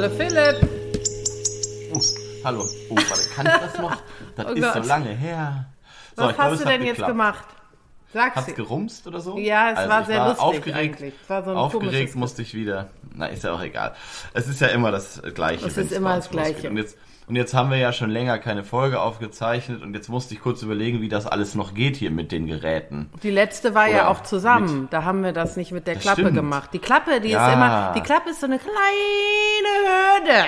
[0.00, 0.66] Hallo Philipp.
[1.92, 2.00] Oh,
[2.42, 2.66] hallo.
[2.88, 3.96] Oh, warte, kann ich das noch?
[4.34, 4.82] Das Oh ist Gott.
[4.82, 5.66] so lange her.
[6.16, 7.10] So, Was glaube, hast du denn jetzt geklappt.
[7.10, 7.44] gemacht?
[8.14, 9.36] Sag's Hat's gerumst oder so?
[9.36, 11.14] Ja, es also war sehr war lustig aufgeregt, eigentlich.
[11.28, 12.88] War so aufgeregt musste ich wieder.
[13.14, 13.94] Na, ist ja auch egal.
[14.32, 15.66] Es ist ja immer das Gleiche.
[15.66, 16.70] Es ist immer das Gleiche.
[16.70, 16.96] Und jetzt,
[17.30, 20.62] und jetzt haben wir ja schon länger keine Folge aufgezeichnet und jetzt musste ich kurz
[20.62, 23.08] überlegen, wie das alles noch geht hier mit den Geräten.
[23.22, 24.88] Die letzte war ja Oder auch zusammen.
[24.90, 26.34] Da haben wir das nicht mit der Klappe stimmt.
[26.34, 26.70] gemacht.
[26.74, 27.46] Die Klappe, die Ja.
[27.48, 28.74] ist immer, die Klappe ist so eine kleine
[30.26, 30.44] Hürde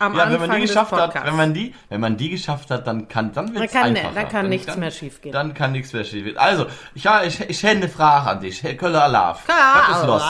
[0.00, 2.70] am Ja, Anfang wenn man die geschafft hat, wenn man die, wenn man die geschafft
[2.70, 4.14] hat, dann kann, dann wird's Dann kann- einfacher.
[4.14, 5.32] dann kann nichts mehr schiefgehen.
[5.32, 6.38] Dann kann nichts mehr schiefgehen.
[6.38, 8.62] Also, ich, ha- ich, ich hätte eine Frage an dich.
[8.62, 8.76] Köller.
[8.78, 10.22] Köller Was ist los?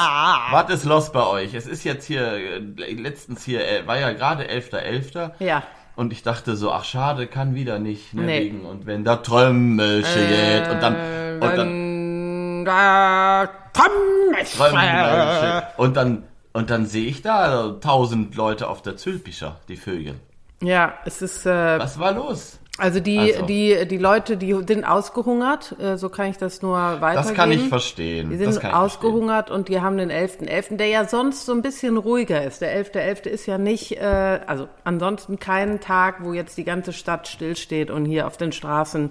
[0.53, 1.53] Was ist los bei euch?
[1.53, 2.59] Es ist jetzt hier, äh,
[2.95, 5.33] letztens hier, äh, war ja gerade 11.11.
[5.39, 5.63] Ja.
[5.99, 8.39] Und ich dachte so, ach schade, kann wieder nicht, ne, Nee.
[8.39, 10.95] wegen, und wenn da Trömmelche geht, und dann,
[11.41, 18.81] und dann, Dann, da, Trömmelche, und dann, und dann sehe ich da tausend Leute auf
[18.81, 20.15] der Zülpicher, die Vögel.
[20.63, 22.61] Ja, es ist, äh, Was war los?
[22.79, 23.47] Also die, Also.
[23.47, 27.15] die, die Leute, die sind ausgehungert, äh, so kann ich das nur weitergeben.
[27.29, 28.31] Das kann ich verstehen.
[28.31, 32.43] Die sind ausgehungert und die haben den 11.11., der ja sonst so ein bisschen ruhiger
[32.45, 32.61] ist.
[32.63, 33.29] Der 11.11.
[33.29, 38.05] ist ja nicht, äh, also ansonsten kein Tag, wo jetzt die ganze Stadt stillsteht und
[38.05, 39.11] hier auf den Straßen.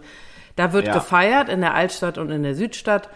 [0.56, 0.94] Da wird Ja.
[0.94, 3.10] gefeiert in der Altstadt und in der Südstadt.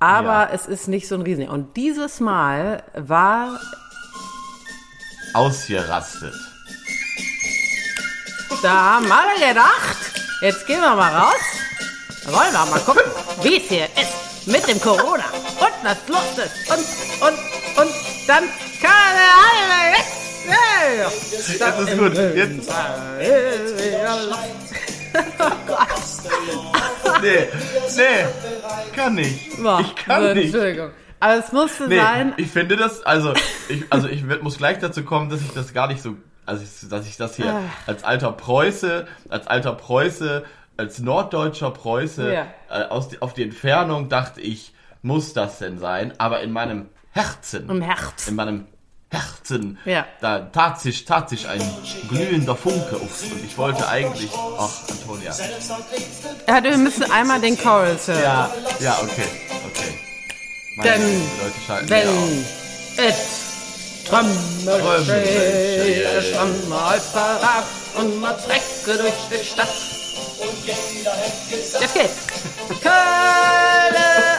[0.00, 0.50] Aber Ja.
[0.52, 1.48] es ist nicht so ein Riesen.
[1.48, 5.34] Und dieses Mal war, verstehen.
[5.34, 6.34] Ausgerastet.
[8.62, 9.96] Da haben alle gedacht,
[10.40, 11.40] jetzt gehen wir mal raus.
[12.24, 13.02] Da wollen wir mal gucken,
[13.42, 15.24] wie es hier ist mit dem Corona
[15.60, 16.70] und was los ist.
[16.70, 16.78] Und,
[17.28, 17.38] und,
[17.82, 17.92] und
[18.26, 18.44] dann
[18.80, 20.04] kann alle weg.
[21.22, 22.14] Jetzt ist gut.
[22.14, 22.70] Jetzt,
[27.22, 27.48] nee,
[27.96, 28.26] nee,
[28.96, 29.58] kann nicht.
[29.80, 30.44] Ich kann nicht.
[30.46, 30.90] Entschuldigung.
[31.20, 32.34] Aber es musste Nee, sein.
[32.36, 33.32] ich finde das, also
[33.68, 36.16] ich, also ich muss gleich dazu kommen, dass ich das gar nicht so,
[36.46, 40.44] also ich, dass ich das hier als alter Preuße, als alter Preuße,
[40.76, 42.46] als norddeutscher Preuße, Ja.
[42.70, 46.14] äh, aus, auf die Entfernung dachte ich, muss das denn sein?
[46.18, 48.28] Aber in meinem Herzen, Im Herz.
[48.28, 48.66] in meinem
[49.10, 50.06] Herzen, Ja.
[50.20, 51.60] da tat sich, tat sich ein
[52.08, 53.22] glühender Funke auf.
[53.30, 55.32] Und ich wollte eigentlich, ach, Antonia.
[56.48, 58.22] Ja, wir müssen einmal den Chorus hören.
[58.22, 58.50] Ja,
[58.80, 59.26] ja, okay,
[59.66, 59.98] okay.
[60.78, 62.08] Meine Denn Leute schalten Wenn
[63.06, 63.41] es
[64.08, 67.66] Trömmel steht, Trömmel verragt
[67.98, 69.68] und man Strecke durch die Stadt.
[71.80, 72.26] Jetzt geht's.
[72.80, 72.92] Kölle,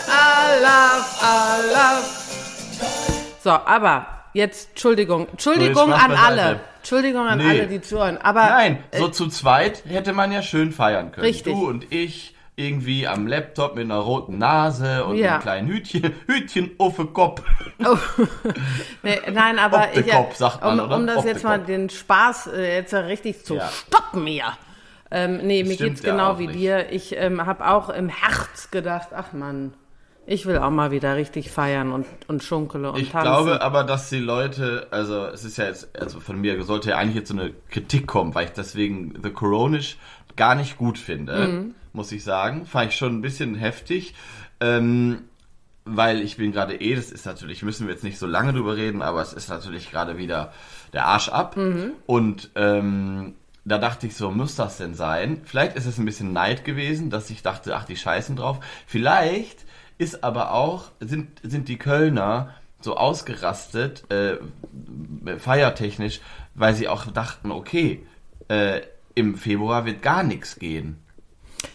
[0.07, 2.03] Alaf, Alaf.
[3.44, 6.59] So, aber jetzt, Entschuldigung, Entschuldigung an alle.
[6.80, 7.50] Entschuldigung an Nee.
[7.50, 8.18] alle, die zuhören.
[8.18, 11.25] Aber Nein, so äh, zu zweit hätte man ja schön feiern können.
[11.25, 11.53] Richtig.
[11.53, 15.34] Du und ich irgendwie am Laptop mit einer roten Nase und Ja.
[15.34, 17.41] einem kleinen Hütchen, Hütchen auf den Kopf.
[17.84, 17.97] Oh.
[19.03, 21.68] nee, nein, aber ich, Kopf, sagt man, um, um das de jetzt mal Kopf.
[21.68, 23.69] den Spaß äh, jetzt richtig zu Ja.
[23.69, 24.46] stoppen hier.
[25.12, 26.59] Ähm, nee, mir Stimmt geht's ja genau wie nicht.
[26.59, 26.92] dir.
[26.92, 29.74] Ich ähm, habe auch im Herz gedacht, ach Mann,
[30.25, 33.30] ich will auch mal wieder richtig feiern und, und schunkele und Ich tanzen.
[33.31, 36.97] glaube aber, dass die Leute, also es ist ja jetzt, also von mir sollte ja
[36.97, 39.97] eigentlich jetzt so eine Kritik kommen, weil ich deswegen The Coronish
[40.36, 41.75] gar nicht gut finde, Mhm.
[41.94, 42.66] Muss ich sagen.
[42.66, 44.14] Fand ich schon ein bisschen heftig.
[44.59, 45.24] Ähm,
[45.86, 48.78] weil ich bin gerade eh, das ist natürlich, müssen wir jetzt nicht so lange drüber
[48.78, 50.54] reden, aber es ist natürlich gerade wieder
[50.94, 51.58] der Arsch ab.
[52.06, 55.42] Und ähm, da dachte ich so, muss das denn sein?
[55.46, 58.60] Vielleicht ist es ein bisschen Neid gewesen, dass ich dachte, ach, die scheißen drauf.
[58.88, 59.66] Vielleicht
[59.98, 64.38] ist aber auch, sind, sind die Kölner so ausgerastet, äh,
[65.38, 66.20] feiertechnisch,
[66.56, 68.06] weil sie auch dachten, okay,
[68.50, 68.81] äh,
[69.16, 71.03] im Februar wird gar nichts gehen.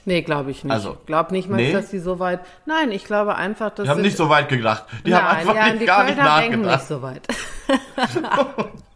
[0.04, 0.72] Nee, glaube ich nicht.
[0.72, 1.72] Also, ich glaube nicht mal, nee?
[1.72, 2.40] dass die so weit.
[2.66, 4.84] Nein, ich glaube einfach, dass Die haben nicht so weit gedacht.
[5.06, 6.88] Die haben Nein, einfach ja, nicht, die gar nicht Kölner nicht nachgedacht.
[6.88, 7.22] so weit.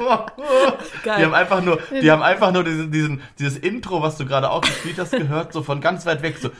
[1.04, 4.50] Die haben einfach nur, die haben einfach nur diesen, diesen, dieses Intro, was du gerade
[4.50, 6.50] auch gespielt hast, gehört, so von ganz weit weg, so.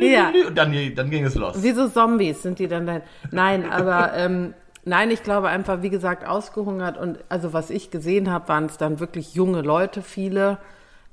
[0.00, 0.32] Ja.
[0.46, 1.62] Und dann, dann ging es los.
[1.62, 3.02] Wie so Zombies sind die dann dann.
[3.30, 4.54] Nein, aber ähm,
[4.84, 8.76] nein, ich glaube einfach, wie gesagt, ausgehungert und also was ich gesehen habe, waren es
[8.76, 10.58] dann wirklich junge Leute, viele.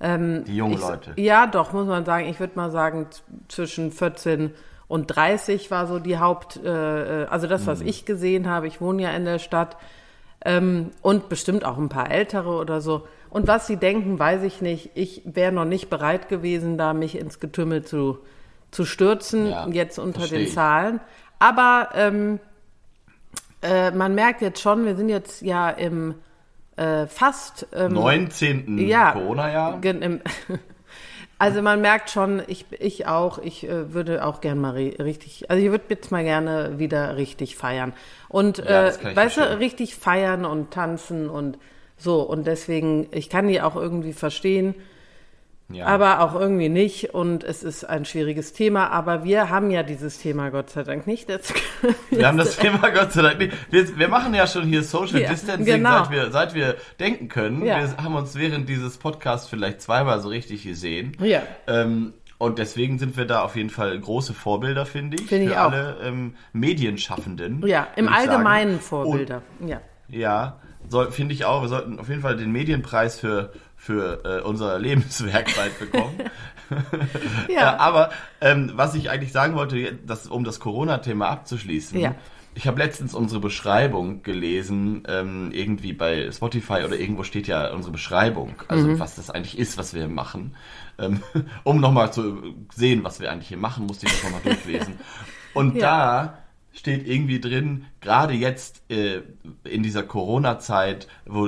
[0.04, 1.14] Die jungen Ich, Leute.
[1.16, 2.28] Ja, doch, muss man sagen.
[2.28, 3.08] Ich würde mal sagen,
[3.48, 4.52] zwischen 14
[4.90, 7.68] und 30 war so die Haupt, äh, äh, also das, Mhm.
[7.68, 8.68] was ich gesehen habe.
[8.68, 9.78] Ich wohne ja in der Stadt.
[10.46, 13.08] Ähm, und bestimmt auch ein paar Ältere oder so.
[13.30, 14.92] Und was sie denken, weiß ich nicht.
[14.94, 18.20] Ich wäre noch nicht bereit gewesen, da mich ins Getümmel zu,
[18.72, 20.48] zu stürzen, Ja, jetzt unter den.
[20.50, 21.00] Zahlen.
[21.40, 22.40] Aber ähm,
[23.62, 26.16] äh, man merkt jetzt schon, wir sind jetzt ja im
[26.78, 28.78] äh, fast ähm, 19.
[28.88, 29.80] ja, Corona-Jahr.
[31.40, 35.50] Also man merkt schon, ich, ich auch, ich äh, würde auch gern mal ri- richtig,
[35.50, 37.92] also ich würde jetzt mal gerne wieder richtig feiern.
[38.30, 41.58] Und Ja, äh, weißt du, richtig feiern und tanzen und
[41.98, 44.74] So, und deswegen, ich kann die auch irgendwie verstehen,
[45.70, 45.86] Ja.
[45.88, 47.14] aber auch irgendwie nicht.
[47.14, 48.90] Und es ist ein schwieriges Thema.
[48.90, 51.30] Aber wir haben ja dieses Thema Gott sei Dank nicht.
[51.30, 51.54] Jetzt
[52.10, 53.54] Wir haben das Thema Gott sei Dank nicht.
[53.72, 56.04] Wir, wir machen ja schon hier Social Ja, Distancing, genau.
[56.04, 57.66] seit, wir, seit wir denken können.
[57.66, 57.80] Ja.
[57.80, 61.18] Wir haben uns während dieses Podcasts vielleicht zweimal so richtig gesehen.
[61.20, 61.42] Ja.
[61.68, 65.28] Ähm, und deswegen sind wir da auf jeden Fall große Vorbilder, finde ich.
[65.28, 65.72] Finde ich für auch.
[65.72, 67.66] alle ähm, Medienschaffenden.
[67.66, 68.30] ja, im ich sagen.
[68.30, 69.42] Allgemeinen Vorbilder.
[69.66, 69.82] ja.
[70.10, 71.62] Ja, soll, finde ich auch.
[71.62, 73.54] Wir sollten auf jeden Fall den Medienpreis für,
[73.84, 76.16] für äh, unser Lebenswerk bald bekommen.
[77.50, 77.56] Ja.
[77.56, 78.10] Ja, aber
[78.42, 82.00] ähm, was ich eigentlich sagen wollte, das, um das Corona-Thema abzuschließen.
[82.00, 82.16] Ja.
[82.56, 87.92] Ich habe letztens unsere Beschreibung gelesen, ähm, irgendwie bei Spotify oder irgendwo steht ja unsere
[87.92, 89.00] Beschreibung, also Mhm.
[89.00, 90.56] was das eigentlich ist, was wir machen.
[90.98, 91.22] Ähm,
[91.64, 92.42] um nochmal zu
[92.74, 94.96] sehen, was wir eigentlich hier machen, musste ich das nochmal durchlesen.
[95.54, 95.82] Und Ja.
[95.82, 96.38] da
[96.74, 99.22] steht irgendwie drin, gerade jetzt äh,
[99.64, 101.48] in dieser Corona-Zeit, wo,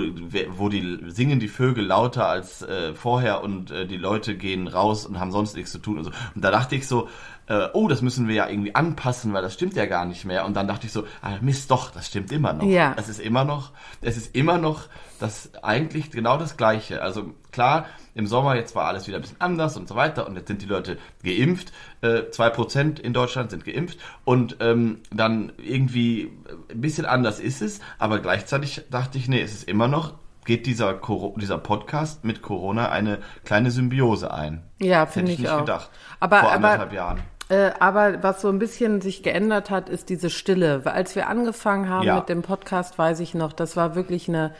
[0.49, 5.05] wo die singen die Vögel lauter als äh, vorher und äh, die Leute gehen raus
[5.05, 6.11] und haben sonst nichts zu tun und so.
[6.35, 7.09] Und da dachte ich so,
[7.47, 10.45] äh, oh, das müssen wir ja irgendwie anpassen, weil das stimmt ja gar nicht mehr.
[10.45, 12.65] Und dann dachte ich so, ah, Mist, doch, das stimmt immer noch.
[12.65, 12.95] Ja.
[12.97, 13.71] Es ist immer noch,
[14.01, 14.83] es ist immer noch
[15.19, 17.01] das eigentlich genau das Gleiche.
[17.01, 20.35] Also klar, im Sommer jetzt war alles wieder ein bisschen anders und so weiter und
[20.35, 21.71] jetzt sind die Leute geimpft.
[22.01, 26.31] Äh, Zwei Prozent in Deutschland sind geimpft und ähm, dann irgendwie
[26.71, 30.13] ein bisschen anders ist es, aber gleichzeitig dachte ich, nee, es ist immer noch
[30.45, 30.99] geht dieser,
[31.37, 34.61] dieser Podcast mit Corona eine kleine Symbiose ein.
[34.79, 35.59] Ja, Das finde hätte ich ich nicht auch.
[35.61, 35.89] gedacht.
[36.19, 37.19] Aber- vor aber- anderthalb Jahren.
[37.49, 40.83] Äh, aber was so ein bisschen sich geändert hat, ist diese Stille.
[40.83, 42.15] Weil Als wir angefangen haben Ja.
[42.17, 44.51] mit dem Podcast, weiß ich noch, das war wirklich eine,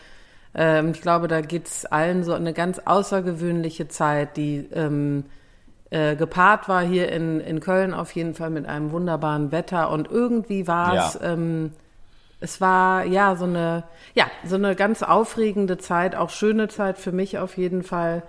[0.54, 5.26] ähm, ich glaube, da geht's allen so eine ganz außergewöhnliche Zeit, die ähm,
[5.90, 9.90] äh, gepaart war hier in, in Köln auf jeden Fall mit einem wunderbaren Wetter.
[9.90, 11.34] Und irgendwie war es, Ja.
[11.34, 11.72] ähm,
[12.40, 13.84] es war ja so eine,
[14.14, 18.22] ja, so eine ganz aufregende Zeit, auch schöne Zeit für mich auf jeden Fall.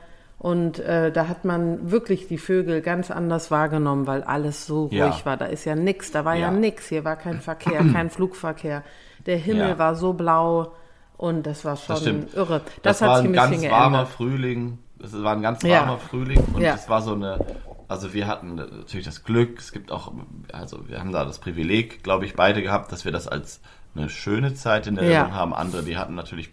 [0.46, 4.92] Und äh, da hat man wirklich die Vögel ganz anders wahrgenommen, weil alles so ruhig
[4.92, 5.24] Ja.
[5.24, 5.36] war.
[5.36, 6.50] Da ist ja nix, da war ja, Ja.
[6.52, 6.88] nix.
[6.88, 8.84] Hier war kein Verkehr, kein Flugverkehr.
[9.26, 9.78] Der Himmel Ja.
[9.78, 10.70] war so blau
[11.16, 12.60] und das war schon Das irre.
[12.60, 14.14] Das, Das, hat war sich ein ein ganz bisschen warmer geändert.
[14.14, 14.78] Frühling.
[15.02, 17.40] Es war ein ganz warmer Frühling und es war so eine,
[17.88, 20.12] also wir hatten natürlich das Glück, es gibt auch,
[20.52, 23.60] also wir haben da das Privileg, glaube ich, beide gehabt, dass wir das als
[23.96, 25.10] eine schöne Zeit in der Ja.
[25.10, 25.54] Erinnerung haben.
[25.54, 26.52] Andere, die hatten natürlich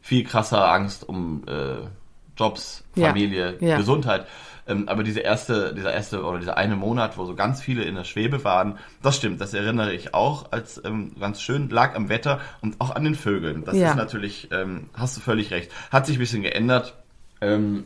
[0.00, 1.88] viel krasser Angst um äh,
[2.36, 3.08] Jobs, Ja.
[3.08, 3.76] Familie, Ja.
[3.76, 4.26] Gesundheit.
[4.66, 7.94] Ähm, aber diese erste, dieser erste oder dieser eine Monat, wo so ganz viele in
[7.96, 12.08] der Schwebe waren, das stimmt, das erinnere ich auch als ähm, ganz schön, lag am
[12.08, 13.64] Wetter und auch an den Vögeln.
[13.64, 13.90] Das Ja.
[13.90, 16.94] ist natürlich, ähm, hast du völlig recht, hat sich ein bisschen geändert.
[17.42, 17.84] Ähm,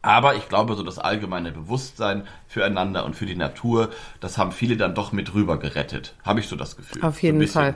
[0.00, 4.76] aber ich glaube, so das allgemeine Bewusstsein füreinander und für die Natur, das haben viele
[4.78, 6.14] dann doch mit rüber gerettet.
[6.24, 7.04] Habe ich so das Gefühl.
[7.04, 7.62] Auf So jeden bisschen.
[7.62, 7.74] Fall.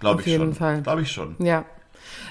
[0.00, 0.54] Glaube ich jeden schon.
[0.54, 0.82] Fall.
[0.82, 1.34] Glaube ich schon.
[1.38, 1.64] Ja.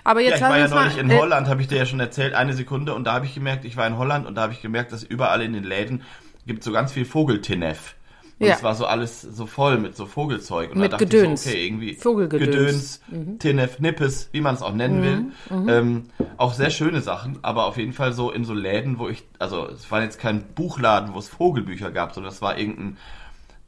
[0.03, 1.85] Aber Ja, jetzt ich lass war ja neulich in äh, Holland, habe ich dir ja
[1.85, 4.41] schon erzählt, eine Sekunde, und da habe ich gemerkt, ich war in Holland und da
[4.44, 6.01] habe ich gemerkt, dass überall in den Läden
[6.45, 7.95] gibt so ganz viel Vogeltinef.
[8.39, 8.56] Und Ja.
[8.56, 10.71] es war so alles so voll mit so Vogelzeug.
[10.71, 11.45] Und Mit da dachte Gedöns.
[11.45, 13.01] ich so, okay, irgendwie Vogelgedöns.
[13.07, 13.15] Mhm.
[13.15, 15.69] Gedöns, Tinef, Nippes, wie man es auch nennen will.
[15.69, 16.06] Ähm,
[16.38, 19.68] auch sehr schöne Sachen, aber auf jeden Fall so in so Läden, wo ich, also
[19.69, 22.98] es war jetzt kein Buchladen, wo es Vogelbücher gab, sondern es war irgendein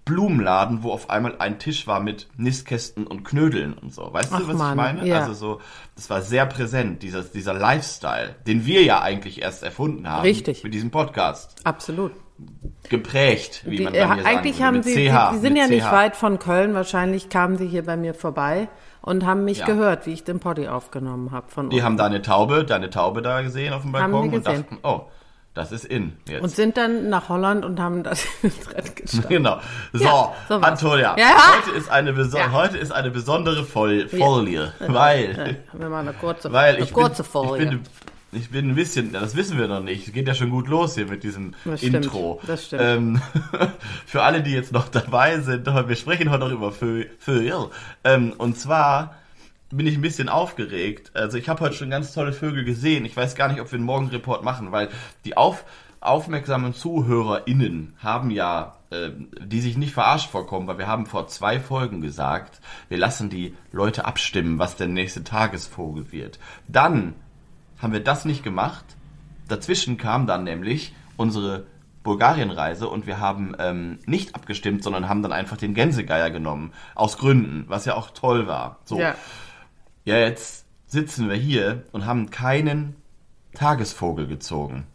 [0.06, 4.14] Blumenladen, wo auf einmal ein Tisch war mit Nistkästen und Knödeln und so.
[4.14, 5.08] Weißt Ach du, was Mann, ich meine?
[5.08, 5.20] ja.
[5.22, 5.62] Also so,
[5.96, 10.22] das war sehr präsent, dieser, dieser Lifestyle, den wir ja eigentlich erst erfunden haben.
[10.22, 10.64] Richtig.
[10.64, 11.56] Mit diesem Podcast.
[11.64, 12.12] Absolut.
[12.90, 15.56] Geprägt, wie Die, man äh, dann hier sagen eigentlich würde, haben sie, sie, sie sind
[15.56, 15.92] ja nicht CH.
[15.92, 16.74] weit von Köln.
[16.74, 18.68] Wahrscheinlich kamen sie hier bei mir vorbei
[19.02, 19.66] und haben mich Ja.
[19.66, 21.86] gehört, wie ich den Poddy aufgenommen habe von Die uns.
[21.86, 25.02] haben deine Taube, deine Taube da gesehen auf dem Balkon und dachten, oh,
[25.56, 26.44] das ist in jetzt.
[26.44, 29.30] Und sind dann nach Holland und haben das ins Rennen gestartet.
[29.30, 29.60] Genau.
[29.94, 30.64] So, Ja, sowas.
[30.70, 31.36] Antonia, Ja.
[31.58, 32.52] heute ist eine Ja.
[32.52, 37.24] heute ist eine besondere Fol Folie, weil wir mal eine kurze, weil eine ich kurze
[37.24, 37.64] bin, Folie.
[37.64, 37.80] ich bin
[38.32, 40.08] ich bin ein bisschen, das wissen wir noch nicht.
[40.08, 42.42] Es geht ja schon gut los hier mit diesem Das stimmt, Intro.
[42.46, 42.82] das stimmt.
[42.84, 43.22] Ähm,
[44.06, 47.10] für alle, die jetzt noch dabei sind, wir sprechen heute noch über Vögel.
[48.04, 49.16] Ähm, und zwar
[49.76, 51.12] bin ich ein bisschen aufgeregt.
[51.14, 53.06] Also ich habe heute schon ganz tolle Vögel gesehen.
[53.06, 54.90] Ich weiß gar nicht, ob wir einen Morgenreport machen, weil
[55.26, 55.66] die auf,
[56.00, 59.10] aufmerksamen ZuhörerInnen haben ja, äh,
[59.42, 63.56] die sich nicht verarscht vorkommen, weil wir haben vor zwei Folgen gesagt, wir lassen die
[63.72, 66.40] Leute abstimmen, was der nächste Tagesvogel wird.
[66.68, 67.16] Dann
[67.80, 68.86] haben wir das nicht gemacht.
[69.48, 71.66] Dazwischen kam dann nämlich unsere
[72.04, 76.72] Bulgarienreise und wir haben ähm, nicht abgestimmt, sondern haben dann einfach den Gänsegeier genommen.
[76.94, 78.78] Aus Gründen, was ja auch toll war.
[78.86, 79.00] So.
[79.00, 79.16] ja.
[80.06, 82.96] Ja, jetzt sitzen wir hier und haben keinen
[83.56, 84.86] Tagesvogel gezogen.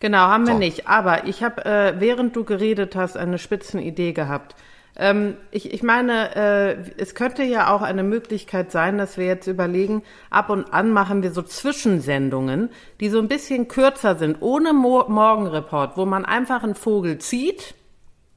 [0.00, 0.58] Genau, haben wir So.
[0.58, 0.88] nicht.
[0.88, 4.54] Aber ich habe, äh, während du geredet hast, eine Spitzenidee gehabt.
[4.98, 9.46] Ähm, ich, ich meine, äh, es könnte ja auch eine Möglichkeit sein, dass wir jetzt
[9.46, 12.70] überlegen, ab und an machen wir so Zwischensendungen,
[13.00, 17.74] die so ein bisschen kürzer sind, ohne Mo Morgenreport, wo man einfach einen Vogel zieht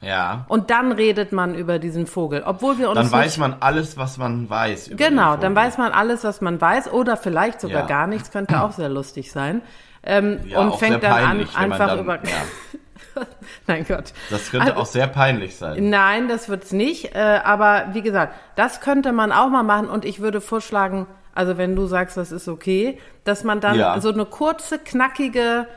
[0.02, 0.46] Ja.
[0.48, 4.18] und dann redet man über diesen Vogel, obwohl wir uns Dann weiß man alles, was
[4.18, 4.92] man weiß.
[4.96, 7.86] Genau, dann weiß man alles, was man weiß, oder vielleicht sogar Ja.
[7.86, 9.62] gar nichts, könnte auch sehr lustig sein.
[10.02, 12.16] Ähm, Ja, und fängt dann an, peinlich, man einfach dann- über.
[12.16, 13.26] ja.
[13.68, 14.14] Nein Gott.
[14.30, 15.90] Das könnte Also- auch sehr peinlich sein.
[15.90, 17.14] Nein, das wird's nicht.
[17.16, 19.90] Äh, aber wie gesagt, das könnte man auch mal machen.
[19.90, 24.00] Und ich würde vorschlagen, also wenn du sagst, das ist okay, dass man dann Ja.
[24.00, 25.68] so eine kurze, knackige,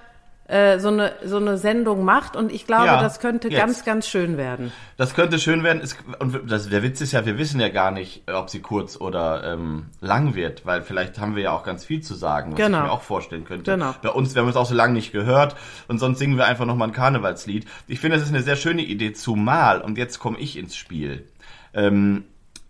[0.48, 2.36] äh, so eine so eine Sendung macht.
[2.36, 3.58] Und ich glaube, Ja, das könnte jetzt.
[3.58, 4.72] ganz, ganz schön werden.
[4.96, 5.80] Das könnte schön werden.
[5.82, 8.96] Es, und das, der Witz ist ja, wir wissen ja gar nicht, ob sie kurz
[9.00, 12.58] oder ähm, lang wird, weil vielleicht haben wir ja auch ganz viel zu sagen, was
[12.58, 12.78] Genau.
[12.78, 13.70] ich mir auch vorstellen könnte.
[13.72, 13.94] Genau.
[14.02, 15.56] Bei uns, wir haben uns auch so lange nicht gehört
[15.88, 17.66] und sonst singen wir einfach nochmal ein Karnevalslied.
[17.86, 21.26] Ich finde, das ist eine sehr schöne Idee, zumal, und jetzt komme ich ins Spiel,
[21.72, 22.24] ähm,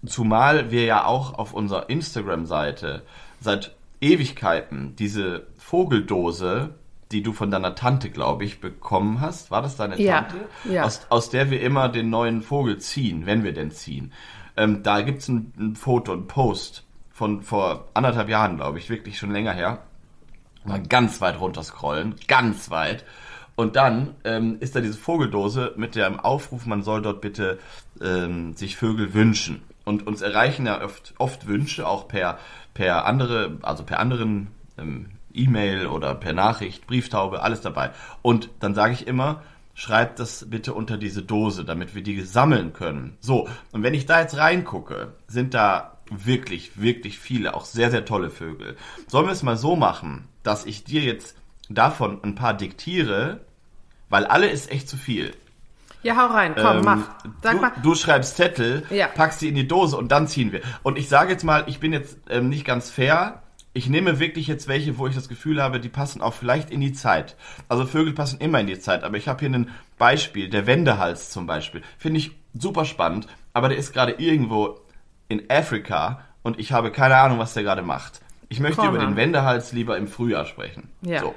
[0.06, 3.02] zumal wir ja auch auf unserer Instagram-Seite
[3.40, 6.74] seit Ewigkeiten diese Vogeldose,
[7.12, 9.50] die du von deiner Tante, glaube ich, bekommen hast.
[9.50, 10.46] War das deine Ja, Tante?
[10.64, 10.84] ja.
[10.84, 14.12] Aus, aus der wir immer den neuen Vogel ziehen, wenn wir denn ziehen.
[14.56, 19.18] Ähm, da gibt's ein, ein Foto, ein Post von vor anderthalb Jahren, glaube ich, wirklich
[19.18, 19.82] schon länger her.
[20.64, 23.04] Mal ganz weit runter scrollen, ganz weit.
[23.54, 27.58] Und dann ähm, ist da diese Vogeldose mit dem Aufruf, man soll dort bitte
[28.00, 29.62] ähm, sich Vögel wünschen.
[29.84, 32.38] Und uns erreichen ja oft, oft Wünsche, auch per,
[32.72, 37.90] per andere, also per anderen ähm, E-Mail oder per Nachricht, Brieftaube, alles dabei.
[38.22, 39.42] Und dann sage ich immer,
[39.74, 43.16] schreibt das bitte unter diese Dose, damit wir die sammeln können.
[43.20, 48.04] So, und wenn ich da jetzt reingucke, sind da wirklich, wirklich viele, auch sehr, sehr
[48.04, 48.76] tolle Vögel.
[49.06, 51.36] Sollen wir es mal so machen, dass ich dir jetzt
[51.70, 53.40] davon ein paar diktiere,
[54.10, 55.32] weil alle ist echt zu viel.
[56.02, 56.98] Ja, hau rein, komm, Ähm, mach.
[57.42, 57.72] Sag du, mal.
[57.82, 59.06] du schreibst Zettel, Ja.
[59.06, 60.60] packst sie in die Dose und dann ziehen wir.
[60.82, 63.41] Und ich sage jetzt mal, ich bin jetzt ähm, nicht ganz fair.
[63.74, 66.80] Ich nehme wirklich jetzt welche, wo ich das Gefühl habe, die passen auch vielleicht in
[66.80, 67.36] die Zeit.
[67.68, 71.30] Also Vögel passen immer in die Zeit, aber ich habe hier ein Beispiel, der Wendehals
[71.30, 71.82] zum Beispiel.
[71.96, 74.78] Finde ich super spannend, aber der ist gerade irgendwo
[75.28, 78.20] in Afrika und ich habe keine Ahnung, was der gerade macht.
[78.50, 80.90] Ich möchte Komm über den Wendehals lieber im Frühjahr sprechen.
[81.00, 81.20] Ja.
[81.20, 81.34] So.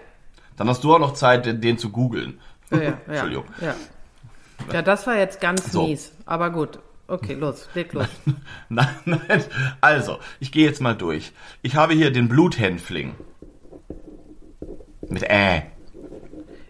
[0.57, 2.39] Dann hast du auch noch Zeit, den, den zu googeln.
[2.69, 3.45] Ja, ja, ja, Entschuldigung.
[3.61, 3.75] Ja.
[4.73, 5.87] ja, das war jetzt ganz So.
[5.87, 6.11] mies.
[6.25, 6.79] Aber gut.
[7.07, 8.07] Okay, los, leg los.
[8.69, 9.43] Nein, nein.
[9.79, 11.33] Also, ich gehe jetzt mal durch.
[11.61, 13.13] Ich habe hier den Bluthänfling.
[15.07, 15.63] Mit Ä.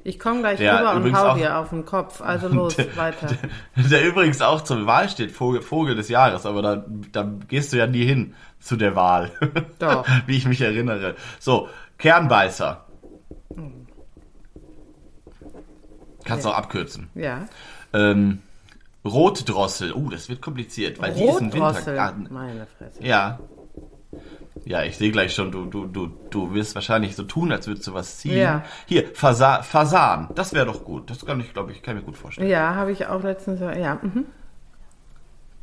[0.04, 2.22] Ich komme gleich Der rüber und hau dir auf den Kopf.
[2.22, 3.27] Also los, weiter.
[3.75, 7.77] Der übrigens auch zur Wahl steht, Vogel, Vogel des Jahres, aber da, da gehst du
[7.77, 9.32] ja nie hin zu der Wahl.
[9.80, 10.06] Doch.
[10.27, 11.15] Wie ich mich erinnere.
[11.39, 12.86] So, Kernbeißer.
[16.24, 17.10] Kannst du auch abkürzen.
[17.15, 17.48] Ja.
[17.94, 18.44] Ähm,
[19.06, 19.94] Rotdrossel.
[19.94, 21.68] Uh, das wird kompliziert, weil die ist im Winter.
[21.68, 22.00] Rotdrossel.
[22.00, 23.04] Ah, Meine Fresse.
[23.04, 23.40] Ja.
[24.64, 27.86] Ja, ich sehe gleich schon, du, du, du, du wirst wahrscheinlich so tun, als würdest
[27.88, 28.38] du was ziehen.
[28.38, 28.64] Ja.
[28.88, 31.10] Hier, Fasa Fasan, das wäre doch gut.
[31.12, 32.50] Das kann ich, glaube ich, kann ich mir gut vorstellen.
[32.50, 34.26] Ja, habe ich auch letztens, ja, mhm.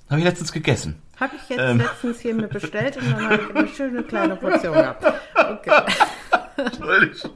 [0.09, 1.03] Habe ich letztens gegessen.
[1.19, 1.79] habe ich jetzt Ähm.
[1.79, 5.05] letztens hier mir bestellt und dann habe ich eine schöne kleine Portion gehabt.
[5.35, 5.71] Okay.
[6.57, 7.31] Entschuldigung.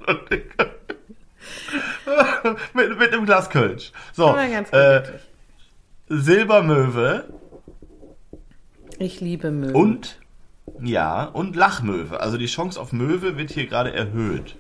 [2.75, 3.93] mit, mit einem Glas Kölsch.
[4.13, 5.03] So, Aber ganz äh.
[6.09, 7.25] Silbermöwe
[8.99, 9.75] Ich liebe Möwen.
[9.75, 10.19] und,
[10.81, 12.21] ja, und Lachmöwe.
[12.21, 14.57] Also die Chance auf Möwe wird hier gerade erhöht.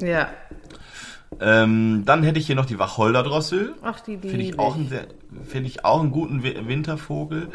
[0.00, 0.28] Ja.
[1.40, 3.74] Ähm, dann hätte ich hier noch die Wacholderdrossel.
[3.82, 5.06] Ach, die liebe Finde ich auch einen sehr,
[5.44, 7.48] finde ich auch einen guten Wi- Wintervogel.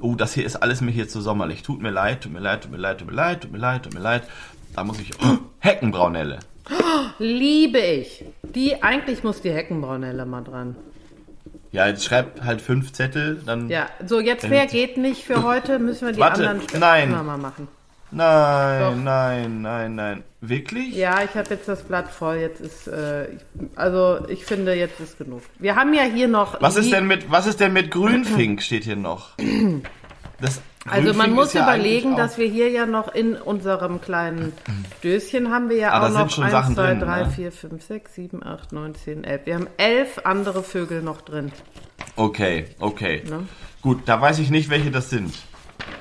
[0.00, 1.62] Oh, das hier ist alles mir hier zu sommerlich.
[1.62, 3.82] Tut mir leid, tut mir leid, tut mir leid, tut mir leid, tut mir leid,
[3.84, 4.22] tut mir leid.
[4.74, 6.40] Da muss ich, oh, Heckenbraunelle.
[7.18, 8.24] Liebe ich.
[8.42, 10.76] Die, eigentlich muss die Heckenbraunelle mal dran.
[11.72, 15.78] Ja, jetzt schreib halt fünf Zettel, dann, Ja, so jetzt mehr geht nicht für heute,
[15.78, 17.10] müssen wir die Warte, anderen nein.
[17.10, 17.66] mal machen.
[18.10, 18.96] nein, Doch.
[19.02, 20.22] nein, nein, nein.
[20.42, 20.94] Wirklich?
[20.94, 22.36] Ja, ich habe jetzt das Blatt voll.
[22.36, 23.26] Jetzt ist, äh,
[23.74, 25.42] also ich finde, jetzt ist genug.
[25.58, 26.60] Wir haben ja hier noch.
[26.60, 29.30] Was ist denn mit, was ist denn mit Grünfink steht hier noch?
[30.40, 34.52] Das Also man Grünfink muss ja überlegen, dass wir hier ja noch in unserem kleinen
[35.04, 37.30] Döschen haben wir ja Ah, auch noch schon 1, Sachen 2, drin, 3, ne?
[37.30, 39.46] 4, 5, 6, 7, 8, 9, 10, 11.
[39.46, 41.52] Wir haben elf andere Vögel noch drin.
[42.16, 43.22] Okay, okay.
[43.28, 43.46] Ne?
[43.80, 45.34] Gut, da weiß ich nicht, welche das sind.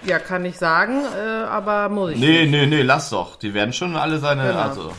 [0.06, 2.52] Ja, kann ich sagen, äh, aber muss ich Nee, nicht.
[2.52, 3.36] nee, nee, lass doch.
[3.38, 4.60] Die werden schon alle seine, Genau.
[4.60, 4.92] also.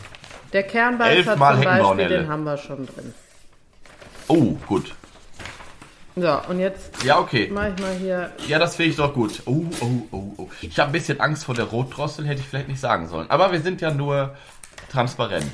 [0.53, 3.13] Der Kernbeißer zum Beispiel, den haben wir schon drin.
[4.27, 4.93] Oh, gut.
[6.15, 7.49] So, und jetzt Ja, okay.
[7.51, 8.31] mache ich mal hier.
[8.47, 9.41] Ja, das finde ich doch gut.
[9.45, 10.49] Oh, oh, oh, oh.
[10.61, 13.29] Ich habe ein bisschen Angst vor der Rotdrossel, hätte ich vielleicht nicht sagen sollen.
[13.29, 14.35] Aber wir sind ja nur
[14.91, 15.45] transparent.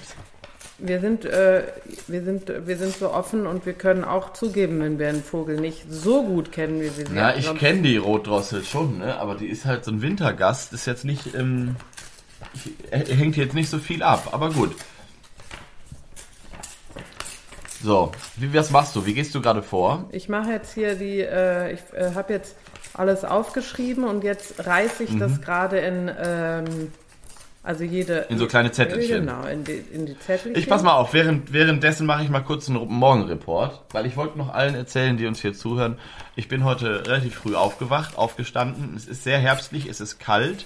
[0.78, 1.64] wir sind, äh,
[2.08, 5.60] wir, sind, wir sind so offen und wir können auch zugeben, wenn wir einen Vogel
[5.60, 9.18] nicht so gut kennen, wie wir sie Ja, ich kenne die Rotdrossel schon, ne?
[9.18, 11.76] aber die ist halt so ein Wintergast, ist jetzt nicht, ähm,
[12.92, 14.76] er hängt jetzt nicht so viel ab, aber gut.
[17.82, 19.06] So, wie, was machst du?
[19.06, 20.10] Wie gehst du gerade vor?
[20.12, 22.56] Ich mache jetzt hier die, äh, ich äh, habe jetzt
[22.94, 26.92] alles aufgeschrieben und jetzt reiße ich das gerade in, ähm,
[27.64, 28.26] also jede.
[28.28, 28.34] Mhm.
[28.34, 29.26] In so kleine Zettelchen.
[29.26, 30.60] Genau, in die, in die Zettelchen.
[30.60, 34.38] Ich pass mal auf, während, währenddessen mache ich mal kurz einen Morgenreport, weil ich wollte
[34.38, 35.98] noch allen erzählen, die uns hier zuhören.
[36.36, 38.96] Ich bin heute relativ früh aufgewacht, aufgestanden.
[38.96, 40.66] Es ist sehr herbstlich, es ist kalt.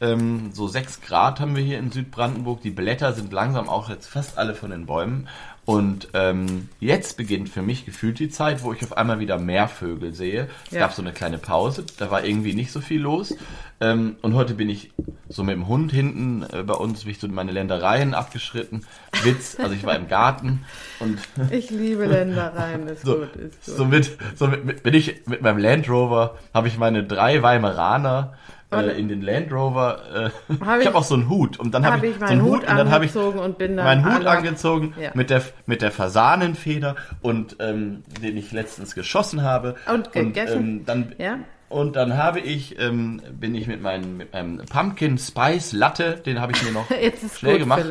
[0.00, 2.60] Ähm, so 6 Grad haben wir hier in Südbrandenburg.
[2.62, 5.28] Die Blätter sind langsam auch jetzt fast alle von den Bäumen.
[5.66, 9.66] Und ähm, jetzt beginnt für mich gefühlt die Zeit, wo ich auf einmal wieder mehr
[9.68, 10.48] Vögel sehe.
[10.66, 10.80] Es Ja.
[10.80, 13.34] gab so eine kleine Pause, da war irgendwie nicht so viel los.
[13.80, 14.92] Ähm, und heute bin ich
[15.28, 18.84] so mit dem Hund hinten äh, bei uns, bin ich so meine Ländereien abgeschritten.
[19.22, 20.64] Witz, also ich war im Garten
[21.00, 21.18] und
[21.50, 23.76] Ich liebe Ländereien, ist so, gut, ist gut.
[23.76, 27.42] so mit, so mit, mit, bin ich mit meinem Land Rover, habe ich meine drei
[27.42, 28.34] Weimaraner
[28.82, 30.30] äh, in den Land Rover.
[30.48, 32.24] Äh, Hab ich habe auch so einen Hut und dann habe Habe ich, ich so
[32.26, 35.10] meinen Hut Hut und dann habe ich angezogen und bin dann meinen Hut angezogen Ja.
[35.14, 40.58] mit der mit der Fasanenfeder und ähm, den ich letztens geschossen habe Und gegessen?
[40.80, 41.38] ähm, dann Ja?
[41.68, 46.40] und dann habe ich ähm, bin ich mit meinem mit meinem Pumpkin Spice Latte, den
[46.40, 46.86] habe ich mir noch
[47.36, 47.84] schnell gut, gemacht.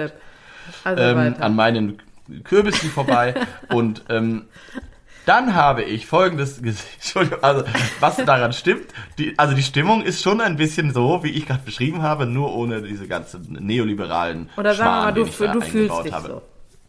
[0.83, 1.97] Also ähm, an meinen
[2.45, 3.33] Kürbissen vorbei
[3.69, 4.43] und ähm,
[5.25, 6.85] dann habe ich folgendes gesehen.
[6.95, 7.63] Entschuldigung, also
[7.99, 8.85] was daran stimmt,
[9.17, 12.53] die, also die Stimmung ist schon ein bisschen so, wie ich gerade beschrieben habe, nur
[12.55, 16.27] ohne diese ganzen neoliberalen Oder sagen wir mal, Schmarrn, du, du fühlst dich habe.
[16.27, 16.41] so.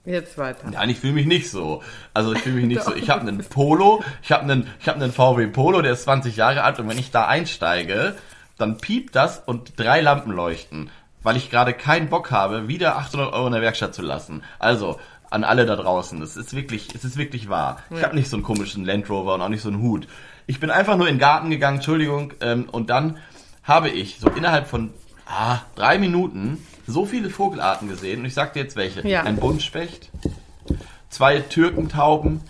[0.06, 0.68] Jetzt weiter.
[0.70, 1.82] Nein, ich fühle mich nicht so.
[2.12, 2.94] Also ich fühle mich nicht so.
[2.94, 6.36] Ich habe einen Polo, ich habe einen, ich habe einen VW Polo, der ist 20
[6.36, 8.14] Jahre alt und wenn ich da einsteige,
[8.58, 10.90] dann piept das und drei Lampen leuchten,
[11.22, 14.42] weil ich gerade keinen Bock habe, wieder 800 Euro in der Werkstatt zu lassen.
[14.58, 15.00] Also
[15.34, 17.78] an alle da draußen, es ist wirklich, es ist wirklich wahr.
[17.90, 18.04] Ich Ja.
[18.04, 20.06] habe nicht so einen komischen Land Rover und auch nicht so einen Hut.
[20.46, 23.18] Ich bin einfach nur in den Garten gegangen, Entschuldigung, ähm, und dann
[23.64, 24.90] habe ich so innerhalb von
[25.26, 29.06] ah, drei Minuten so viele Vogelarten gesehen und ich sag dir jetzt welche.
[29.08, 29.22] Ja.
[29.24, 30.10] Ein Buntspecht,
[31.10, 32.40] zwei Türkentauben.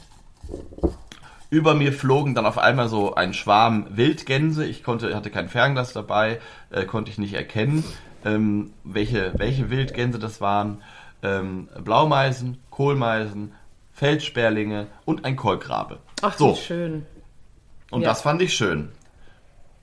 [1.50, 4.66] Über mir flogen dann auf einmal so ein Schwarm Wildgänse.
[4.66, 7.84] Ich konnte, hatte kein Fernglas dabei, äh, konnte ich nicht erkennen,
[8.24, 10.82] ähm, welche, welche Wildgänse das waren.
[11.24, 13.52] Ähm, Blaumeisen, Kohlmeisen,
[13.92, 15.98] Feldsperlinge und ein Kolkrabe.
[16.22, 17.06] Ach, so, wie schön.
[17.90, 18.08] und ja.
[18.08, 18.90] das fand ich schön.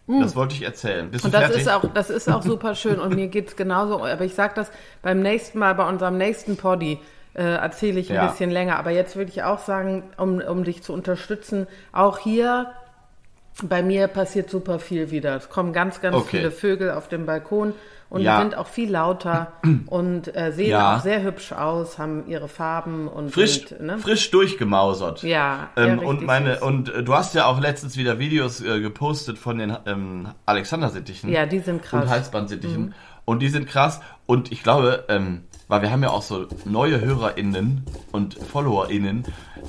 [0.07, 1.09] Das wollte ich erzählen.
[1.09, 1.61] Bist Und du das fertig?
[1.61, 4.03] ist auch, das ist auch super schön und mir geht's genauso.
[4.03, 4.69] Aber ich sag das
[5.01, 6.99] beim nächsten Mal, bei unserem nächsten Poddy,
[7.33, 8.27] äh, erzähle ich ein Ja.
[8.27, 8.77] bisschen länger.
[8.77, 12.71] Aber jetzt würde ich auch sagen, um, um dich zu unterstützen, auch hier
[13.63, 15.35] bei mir passiert super viel wieder.
[15.37, 16.37] Es kommen ganz, ganz Okay.
[16.39, 17.73] viele Vögel auf dem Balkon
[18.11, 18.37] und Ja.
[18.37, 19.53] die sind auch viel lauter
[19.87, 20.97] und äh, sehen Ja.
[20.97, 23.97] auch sehr hübsch aus, haben ihre Farben und frisch, sind, ne?
[23.97, 25.23] frisch durchgemausert.
[25.23, 26.61] Ja, Ähm, und meine süß.
[26.61, 31.29] und äh, du hast ja auch letztens wieder Videos äh, gepostet von den ähm, Alexander-Sittichen.
[31.31, 31.93] Ja, die sind krass.
[31.93, 32.01] Mhm.
[32.03, 32.93] Und Halsbandsittichen.
[33.31, 34.01] Und die sind krass.
[34.25, 39.23] Und ich glaube, ähm, weil wir haben ja auch so neue HörerInnen und FollowerInnen.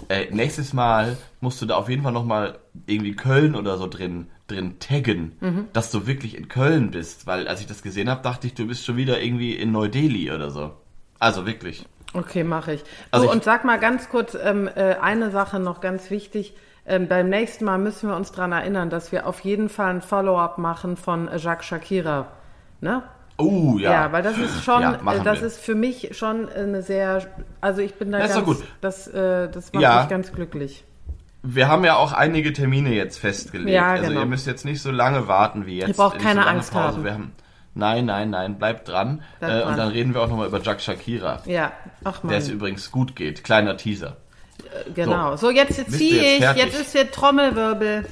[0.08, 4.26] Äh, nächstes Mal musst du da auf jeden Fall nochmal irgendwie Köln oder so drin
[4.48, 5.68] drin taggen, Mhm.
[5.72, 7.26] dass du wirklich in Köln bist.
[7.28, 10.32] Weil als ich das gesehen habe, dachte ich, du bist schon wieder irgendwie in Neu-Delhi
[10.32, 10.72] oder so.
[11.20, 11.86] Also wirklich.
[12.14, 12.84] Okay, mache ich.
[13.12, 16.54] Also so, ich- und sag mal ganz kurz ähm, äh, eine Sache noch ganz wichtig.
[16.84, 20.02] Ähm, beim nächsten Mal müssen wir uns daran erinnern, dass wir auf jeden Fall ein
[20.02, 22.26] Follow-up machen von Jacques Shakira.
[22.80, 23.04] Ne?
[23.42, 23.92] Oh ja.
[23.92, 25.46] Ja, weil das ist schon, Ja, äh, das wir.
[25.46, 27.26] ist für mich schon eine sehr,
[27.60, 28.58] also ich bin da ist ganz, gut.
[28.80, 30.00] das, äh, das macht Ja.
[30.00, 30.84] mich ganz glücklich.
[31.42, 33.70] Wir haben ja auch einige Termine jetzt festgelegt.
[33.70, 34.20] Ja, Also genau.
[34.20, 35.88] ihr müsst jetzt nicht so lange warten wie jetzt.
[35.88, 37.02] Ihr braucht so keine lange Angst haben.
[37.04, 37.32] Wir haben
[37.74, 39.22] nein, nein, nein, bleibt dran.
[39.40, 39.62] Äh.
[39.64, 41.72] Und dann reden wir auch nochmal über Jack Shakira, Ja,
[42.04, 43.42] ach der es übrigens gut geht.
[43.42, 44.18] Kleiner Teaser.
[44.94, 45.34] genau.
[45.36, 46.62] So, jetzt Bist du ziehe jetzt ich, fertig?
[46.64, 48.04] jetzt ist hier Trommelwirbel.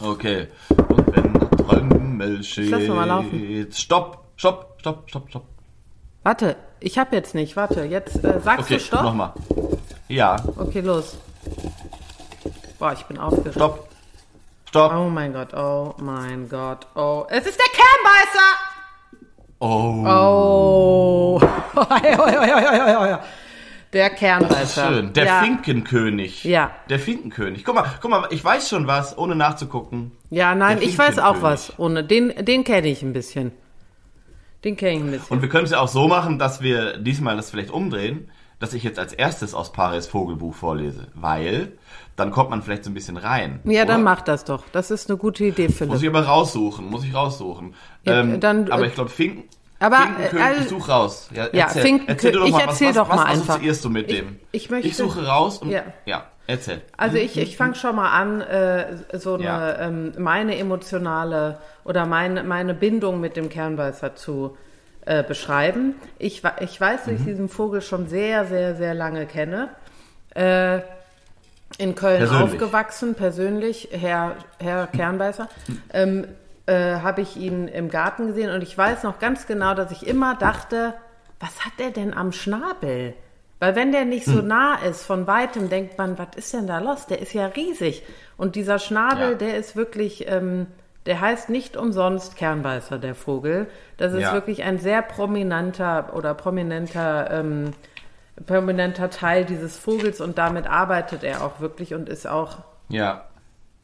[0.00, 0.46] Okay.
[0.88, 2.70] Und wenn Trommel steht.
[2.70, 3.66] lass mal laufen.
[3.72, 5.44] Stopp, stopp, stopp, stopp, stopp.
[6.22, 9.02] Warte, ich hab jetzt nicht, warte, jetzt äh, sagst Okay, du Stopp?
[9.02, 9.32] nochmal.
[10.08, 11.18] Ja, Okay, los.
[12.78, 13.54] Boah, ich bin aufgeregt.
[13.56, 13.88] stopp.
[14.68, 14.92] Stopp.
[14.94, 17.24] Oh mein Gott, oh mein Gott, oh.
[17.28, 18.56] Es ist der Kernbeißer!
[19.60, 21.40] Oh, Oh.
[23.92, 24.88] der Kernbeißer.
[24.88, 25.12] schön.
[25.14, 25.40] Der ja.
[25.42, 26.44] Finkenkönig.
[26.44, 26.70] Ja.
[26.88, 27.64] Der Finkenkönig.
[27.64, 30.12] Guck mal, guck mal, ich weiß schon was, ohne nachzugucken.
[30.30, 31.78] Ja, nein, ich weiß auch was.
[31.78, 33.52] Ohne den, den kenne ich ein bisschen.
[34.64, 35.28] Den kenne ich ein bisschen.
[35.36, 38.74] Und wir können es ja auch so machen, dass wir diesmal das vielleicht umdrehen, dass
[38.74, 41.06] ich jetzt als erstes aus Paris Vogelbuch vorlese.
[41.14, 41.72] Weil,
[42.16, 43.60] dann kommt man vielleicht so ein bisschen rein.
[43.64, 44.04] ja, dann oder?
[44.10, 44.64] mach das doch.
[44.72, 46.02] Das ist eine gute Idee, Muss Philipp.
[46.02, 47.74] ich aber raussuchen, muss ich raussuchen.
[48.04, 49.44] Ja, ähm, dann, aber äh, ich glaube, Finken,
[49.78, 51.28] Aber, Finkenkönig, äh, ich suche raus.
[51.32, 53.48] Ja, Ja, erzähl, Finkenkönig- erzähl doch ich mal, erzähl was, doch was, mal was einfach.
[53.54, 54.38] assoziierst du mit Ich- dem?
[54.50, 55.82] ich möchte- suche raus und Ja.
[56.04, 56.80] ja, erzähl.
[56.96, 59.78] Also ich, ich fange schon mal an, äh, so eine, Ja.
[59.78, 64.56] ähm, meine emotionale oder meine, meine Bindung mit dem Kernbeißer zu
[65.06, 65.94] äh, beschreiben.
[66.18, 69.68] Ich, ich weiß, dass ich diesen Vogel schon sehr, sehr, sehr lange kenne.
[70.34, 70.80] Äh,
[71.76, 72.42] in Köln Persönlich.
[72.54, 75.48] aufgewachsen, persönlich, Herr, Herr Kernbeißer.
[75.92, 76.26] Ähm,
[76.66, 80.06] äh, habe ich ihn im Garten gesehen und ich weiß noch ganz genau, dass ich
[80.06, 80.94] immer dachte,
[81.40, 83.14] was hat der denn am Schnabel?
[83.60, 86.78] Weil wenn der nicht so nah ist, von weitem denkt man, was ist denn da
[86.78, 87.06] los?
[87.06, 88.04] Der ist ja riesig.
[88.36, 89.34] Und dieser Schnabel, Ja.
[89.34, 90.66] der ist wirklich, ähm,
[91.06, 93.66] der heißt nicht umsonst Kernbeißer, der Vogel.
[93.96, 94.32] Das ist Ja.
[94.32, 97.72] wirklich ein sehr prominenter oder prominenter, ähm,
[98.46, 103.24] prominenter Teil dieses Vogels und damit arbeitet er auch wirklich und ist auch Ja,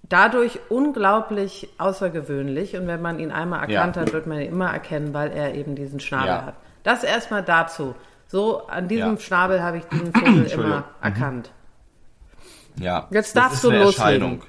[0.08, 4.02] dadurch unglaublich außergewöhnlich und wenn man ihn einmal erkannt Ja.
[4.02, 6.54] hat, wird man ihn immer erkennen, weil er eben diesen Schnabel hat.
[6.84, 7.94] Das erstmal dazu.
[8.34, 9.20] So, an diesem Ja.
[9.20, 11.52] Schnabel habe ich diesen Vogel immer erkannt.
[12.76, 13.06] ja.
[13.12, 14.02] Jetzt Das darfst ist du eine loslegen.
[14.10, 14.42] Erscheinung.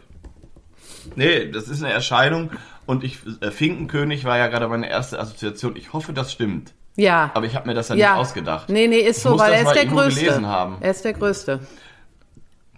[1.16, 2.50] Nee, das ist eine Erscheinung
[2.88, 5.76] und ich, äh, Finkenkönig war ja gerade meine erste Assoziation.
[5.76, 6.74] Ich hoffe, das stimmt.
[6.96, 7.30] Ja.
[7.36, 8.14] Aber ich habe mir das ja, ja.
[8.14, 8.70] nicht ausgedacht.
[8.70, 10.42] Nee, nee, ist Ich so, weil er ist der Größte.
[10.82, 11.60] Er ist der Größte.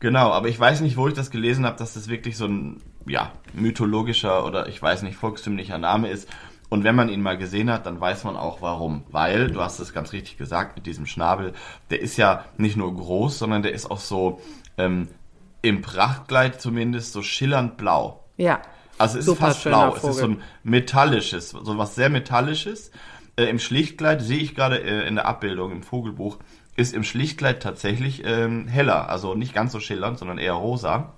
[0.02, 2.82] Genau, aber ich weiß nicht, wo ich das gelesen habe, dass das wirklich so ein,
[3.08, 6.28] ja, mythologischer oder ich weiß nicht, volkstümlicher Name ist.
[6.70, 9.04] Und wenn man ihn mal gesehen hat, dann weiß man auch warum.
[9.10, 11.54] Weil, du hast es ganz richtig gesagt, mit diesem Schnabel,
[11.90, 14.42] der ist ja nicht nur groß, sondern der ist auch so
[14.78, 15.08] ähm,
[15.62, 18.26] im Prachtkleid zumindest so schillernd blau.
[18.36, 18.62] Ja.
[18.98, 19.96] Also es ist Super fast blau.
[19.96, 20.38] Es ist so Vogel.
[20.38, 22.92] ein metallisches, so was sehr metallisches.
[23.38, 26.38] Äh, Im Schlichtkleid sehe ich gerade äh, in der Abbildung im Vogelbuch
[26.78, 31.14] ist im Schlichtkleid tatsächlich ähm, heller, also nicht ganz so schillernd, sondern eher rosa.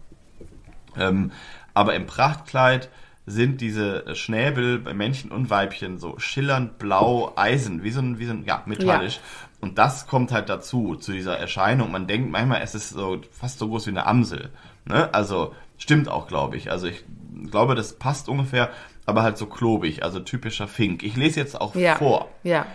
[0.98, 1.32] Ähm,
[1.74, 2.90] aber im Prachtkleid
[3.30, 8.26] sind diese Schnäbel bei Männchen und Weibchen so schillernd blau Eisen, wie so ein, wie
[8.26, 9.20] so ein ja, metallisch.
[9.62, 11.92] Und das kommt halt dazu, zu dieser Erscheinung.
[11.92, 14.50] Man denkt manchmal, es ist so fast so groß wie eine Amsel.
[14.86, 15.14] Ne?
[15.14, 16.72] Also stimmt auch, glaube ich.
[16.72, 17.04] Also ich
[17.52, 18.70] glaube, das passt ungefähr,
[19.06, 21.04] aber halt so klobig, also typischer Fink.
[21.04, 21.96] Ich lese jetzt auch Ja.
[21.96, 22.30] vor.
[22.44, 22.66] Ja.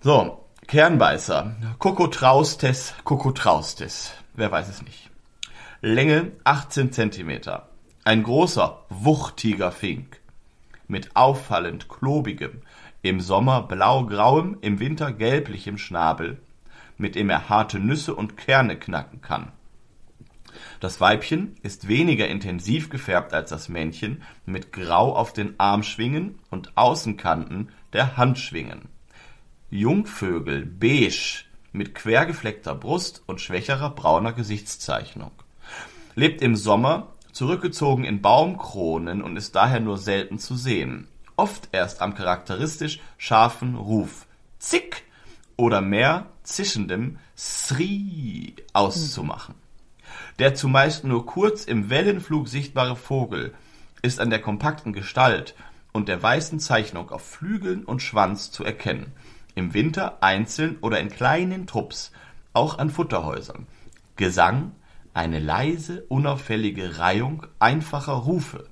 [0.00, 1.56] So, Kernbeißer.
[1.78, 4.12] Kokotraustes, Kokotraustes.
[4.34, 5.10] Wer weiß es nicht.
[5.80, 7.68] Länge 18 Zentimeter.
[8.06, 10.20] Ein großer, wuchtiger Fink.
[10.88, 12.60] Mit auffallend klobigem,
[13.00, 16.36] im Sommer blau-grauem, im Winter gelblichem Schnabel,
[16.98, 19.52] mit dem er harte Nüsse und Kerne knacken kann.
[20.80, 26.76] Das Weibchen ist weniger intensiv gefärbt als das Männchen, mit Grau auf den Armschwingen und
[26.76, 28.82] Außenkanten der Handschwingen.
[29.70, 35.32] Jungvögel beige mit quergefleckter Brust und schwächerer brauner Gesichtszeichnung.
[36.16, 41.08] Lebt im Sommer zurückgezogen in Baumkronen und ist daher nur selten zu sehen.
[41.36, 44.26] Oft erst am charakteristisch scharfen Ruf
[44.58, 45.02] Zick
[45.56, 49.56] oder mehr zischendem Sri auszumachen.
[50.38, 53.52] Der zumeist nur kurz im Wellenflug sichtbare Vogel
[54.02, 55.54] ist an der kompakten Gestalt
[55.92, 59.12] und der weißen Zeichnung auf Flügeln und Schwanz zu erkennen.
[59.54, 62.12] Im Winter einzeln oder in kleinen Trupps,
[62.52, 63.66] auch an Futterhäusern.
[64.16, 64.72] Gesang,
[65.14, 68.66] eine leise, unauffällige Reihung einfacher Rufe.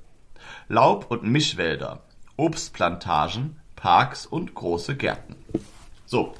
[0.68, 2.02] Laub- und Mischwälder,
[2.36, 5.36] Obstplantagen, Parks und große Gärten.
[6.04, 6.34] So,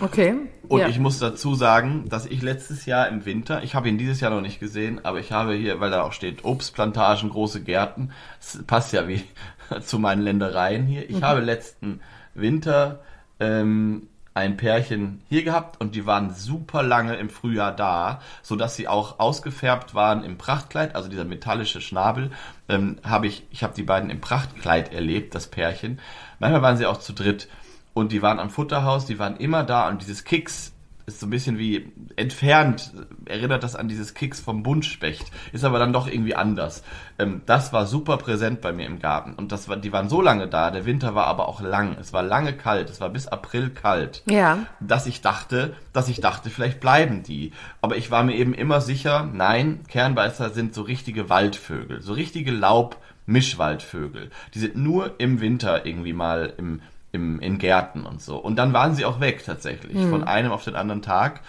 [0.00, 0.36] Okay.
[0.68, 0.88] und ja.
[0.88, 4.30] ich muss dazu sagen, dass ich letztes Jahr im Winter, ich habe ihn dieses Jahr
[4.30, 8.62] noch nicht gesehen, aber ich habe hier, weil da auch steht Obstplantagen, große Gärten, das
[8.64, 9.24] passt ja wie
[9.82, 11.10] zu meinen Ländereien hier.
[11.10, 12.00] Ich habe letzten
[12.34, 13.00] Winter
[13.40, 18.76] ähm, ein Pärchen hier gehabt und die waren super lange im Frühjahr da, so dass
[18.76, 22.30] sie auch ausgefärbt waren im Prachtkleid, also dieser metallische Schnabel.
[22.68, 26.00] Ähm, habe ich, ich habe die beiden im Prachtkleid erlebt, das Pärchen.
[26.38, 27.48] Manchmal waren sie auch zu dritt
[27.94, 30.75] und die waren am Futterhaus, die waren immer da und dieses Kicks
[31.06, 32.92] ist so ein bisschen wie entfernt,
[33.26, 36.82] erinnert das an dieses Kicks vom Buntspecht, ist aber dann doch irgendwie anders.
[37.18, 40.20] Ähm, das war super präsent bei mir im Garten und das war, die waren so
[40.20, 43.28] lange da, der Winter war aber auch lang, es war lange kalt, es war bis
[43.28, 44.66] April kalt, Ja.
[44.80, 47.52] dass ich dachte, dass ich dachte, vielleicht bleiben die.
[47.80, 52.50] Aber ich war mir eben immer sicher, nein, Kernbeißer sind so richtige Waldvögel, so richtige
[52.50, 54.30] Laub-Mischwaldvögel.
[54.54, 56.80] Die sind nur im Winter irgendwie mal im
[57.16, 58.36] im, in Gärten und so.
[58.36, 61.40] Und dann waren sie auch weg tatsächlich, von einem auf den anderen Tag.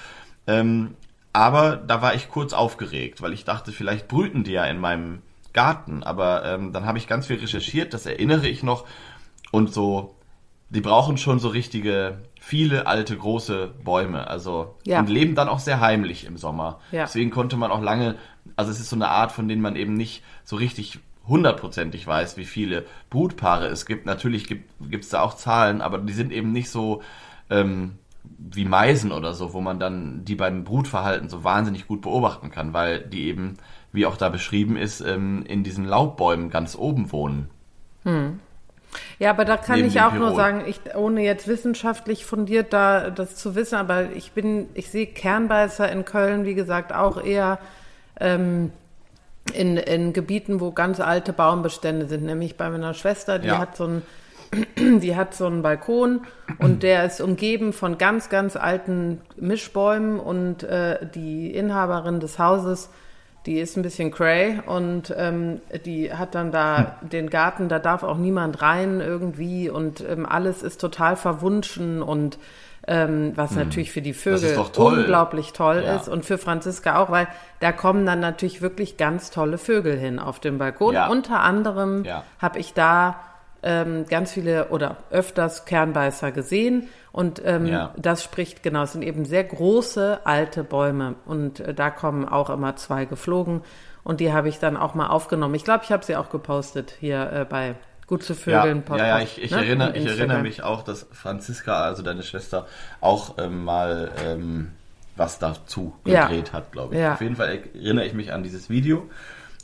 [0.47, 0.95] Ähm,
[1.34, 5.21] aber da war ich kurz aufgeregt, weil ich dachte, vielleicht brüten die ja in meinem
[5.53, 6.01] Garten.
[6.03, 8.86] Aber ähm, dann habe ich ganz viel recherchiert, das erinnere ich noch.
[9.51, 10.15] Und so,
[10.69, 14.27] die brauchen schon so richtige, viele alte, große Bäume.
[14.27, 14.99] Also, Ja.
[14.99, 16.80] und leben dann auch sehr heimlich im Sommer.
[16.91, 17.03] Ja.
[17.03, 18.15] Deswegen konnte man auch lange,
[18.56, 22.37] also es ist so eine Art, von denen man eben nicht so richtig hundertprozentig weiß,
[22.37, 24.05] wie viele Brutpaare es gibt.
[24.05, 27.01] Natürlich gibt es da auch Zahlen, aber die sind eben nicht so
[27.49, 27.97] ähm,
[28.37, 32.73] wie Meisen oder so, wo man dann die beim Brutverhalten so wahnsinnig gut beobachten kann,
[32.73, 33.57] weil die eben,
[33.91, 37.49] wie auch da beschrieben ist, ähm, in diesen Laubbäumen ganz oben wohnen.
[38.03, 38.39] Hm.
[39.19, 40.35] Ja, aber da kann Neben ich auch nur Pirol.
[40.35, 45.07] sagen, ich, ohne jetzt wissenschaftlich fundiert da das zu wissen, aber ich bin, ich sehe
[45.07, 47.59] Kernbeißer in Köln, wie gesagt, auch eher
[48.19, 48.71] ähm,
[49.53, 53.60] in, in Gebieten, wo ganz alte Baumbestände sind, nämlich bei meiner Schwester, die Ja.
[53.60, 54.01] hat so ein
[55.01, 56.21] die hat so einen Balkon
[56.60, 62.89] und der ist umgeben von ganz, ganz alten Mischbäumen und äh, die Inhaberin des Hauses,
[63.45, 68.03] die ist ein bisschen cray und ähm, die hat dann da den Garten, da darf
[68.03, 72.38] auch niemand rein irgendwie und ähm, alles ist total verwunschen und
[72.88, 75.00] ähm, was natürlich für die Vögel toll.
[75.00, 75.95] unglaublich toll Ja.
[75.97, 77.28] ist und für Franziska auch, weil
[77.60, 80.93] da kommen dann natürlich wirklich ganz tolle Vögel hin auf dem Balkon.
[80.93, 81.08] Ja.
[81.10, 82.23] Unter anderem Ja.
[82.39, 83.17] habe ich da
[83.63, 87.91] ähm, ganz viele oder öfters Kernbeißer gesehen und ähm, Ja.
[87.97, 92.50] das spricht genau, es sind eben sehr große alte Bäume und äh, da kommen auch
[92.52, 93.63] immer zwei geflogen
[94.04, 95.56] und die habe ich dann auch mal aufgenommen.
[95.56, 97.76] Ich glaube, ich habe sie auch gepostet hier äh, bei
[98.08, 99.58] Gut zu Ja, Vögeln ja, ja, ich, ich, ne?
[99.58, 102.65] erinnere, ich erinnere mich auch, dass Franziska, also deine Schwester,
[103.02, 104.72] auch ähm, mal ähm,
[105.17, 106.28] was dazu Ja.
[106.28, 107.02] gedreht hat, glaube ich.
[107.02, 107.13] Ja.
[107.13, 109.10] Auf jeden Fall erinnere ich mich an dieses Video.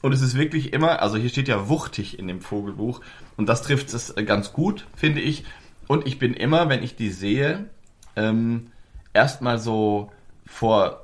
[0.01, 2.99] Und es ist wirklich immer, also hier steht ja wuchtig in dem Vogelbuch
[3.37, 5.45] und das trifft es ganz gut, finde ich.
[5.87, 7.69] Und ich bin immer, wenn ich die sehe,
[8.17, 8.71] ähm,
[9.13, 10.11] erstmal so
[10.45, 11.02] vor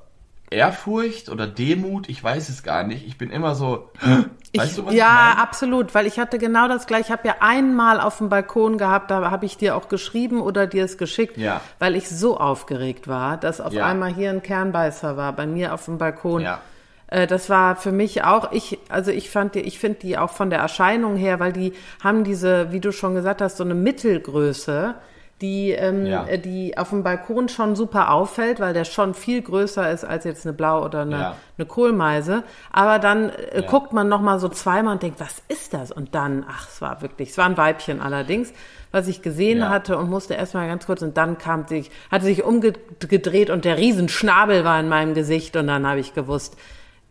[0.51, 3.05] Ehrfurcht oder Demut, ich weiß es gar nicht.
[3.07, 6.67] Ich bin immer so, weißt ich, du, was ja, ich absolut, weil ich hatte genau
[6.67, 7.05] das gleiche.
[7.05, 10.67] Ich habe ja einmal auf dem Balkon gehabt, da habe ich dir auch geschrieben oder
[10.67, 11.61] dir es geschickt, Ja.
[11.79, 13.85] weil ich so aufgeregt war, dass auf Ja.
[13.85, 16.41] einmal hier ein Kernbeißer war bei mir auf dem Balkon.
[16.41, 16.59] Ja.
[17.07, 20.31] Äh, Das war für mich auch, ich, also ich fand die, ich finde die auch
[20.31, 23.75] von der Erscheinung her, weil die haben diese, wie du schon gesagt hast, so eine
[23.75, 24.95] Mittelgröße,
[25.41, 26.25] die, ähm, Ja.
[26.25, 30.25] äh, die auf dem Balkon schon super auffällt, weil der schon viel größer ist als
[30.25, 31.35] jetzt eine Blau- oder eine, Ja.
[31.57, 32.43] eine Kohlmeise.
[32.71, 33.67] Aber dann äh, Ja.
[33.67, 35.91] guckt man noch mal so zweimal und denkt, was ist das?
[35.91, 38.51] Und dann, ach, es war wirklich, es war ein Weibchen allerdings,
[38.91, 42.43] was ich gesehen hatte und musste erstmal ganz kurz und dann kam sich, hatte sich
[42.43, 46.57] umgedreht und der Riesenschnabel war in meinem Gesicht und dann habe ich gewusst,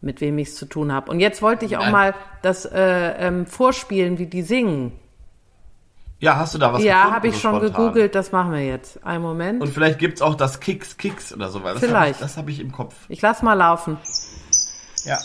[0.01, 1.11] mit wem ich es zu tun habe.
[1.11, 1.93] Und jetzt wollte ich auch Nein.
[1.93, 4.93] mal das äh, ähm, vorspielen, wie die singen.
[6.21, 7.73] Ja, hast du da was ja, habe ich so schon spontan?
[7.73, 9.05] gegoogelt, das machen wir jetzt.
[9.05, 9.63] Einen Moment.
[9.63, 12.23] Und vielleicht gibt's auch das Kicks, Kicks oder so, weil das habe ich, Vielleicht.
[12.23, 12.95] das hab ich im Kopf.
[13.09, 13.99] ich lass mal laufen.
[15.05, 15.19] Ja.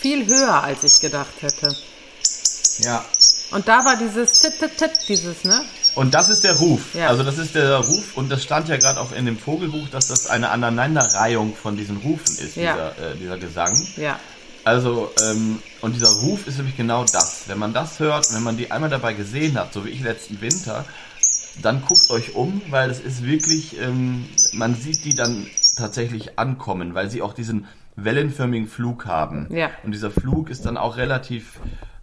[0.00, 1.74] Viel höher, als ich gedacht hätte.
[2.78, 3.04] Ja.
[3.50, 5.60] Und da war dieses Tit, Tit, Tit, dieses, ne?
[5.96, 6.94] Und das ist der Ruf.
[6.94, 7.08] Ja.
[7.08, 10.06] Also das ist der Ruf und das stand ja gerade auch in dem Vogelbuch, dass
[10.06, 12.72] das eine Aneinanderreihung von diesen Rufen ist, Ja.
[12.94, 13.76] dieser, äh, dieser Gesang.
[13.96, 14.18] Ja.
[14.62, 17.42] Also, ähm, und dieser Ruf ist nämlich genau das.
[17.48, 20.40] Wenn man das hört, wenn man die einmal dabei gesehen hat, so wie ich letzten
[20.40, 20.84] Winter,
[21.62, 26.94] dann guckt euch um, weil es ist wirklich, ähm, man sieht die dann tatsächlich ankommen,
[26.94, 29.48] weil sie auch diesen wellenförmigen Flug haben.
[29.50, 29.70] Ja.
[29.84, 31.60] Und dieser Flug ist dann auch relativ,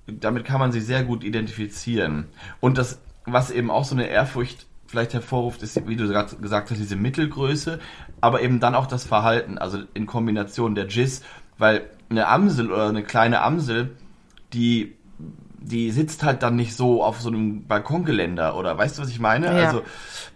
[0.07, 2.27] damit kann man sie sehr gut identifizieren.
[2.59, 6.71] Und das, was eben auch so eine Ehrfurcht vielleicht hervorruft, ist, wie du gerade gesagt
[6.71, 7.79] hast, diese Mittelgröße,
[8.21, 11.23] aber eben dann auch das Verhalten, also in Kombination der Jizz,
[11.57, 13.91] weil eine Amsel oder eine kleine Amsel,
[14.53, 14.97] die
[15.59, 19.19] die sitzt halt dann nicht so auf so einem Balkongeländer oder weißt du, was ich
[19.19, 19.47] meine?
[19.47, 19.67] Ja.
[19.67, 19.83] Also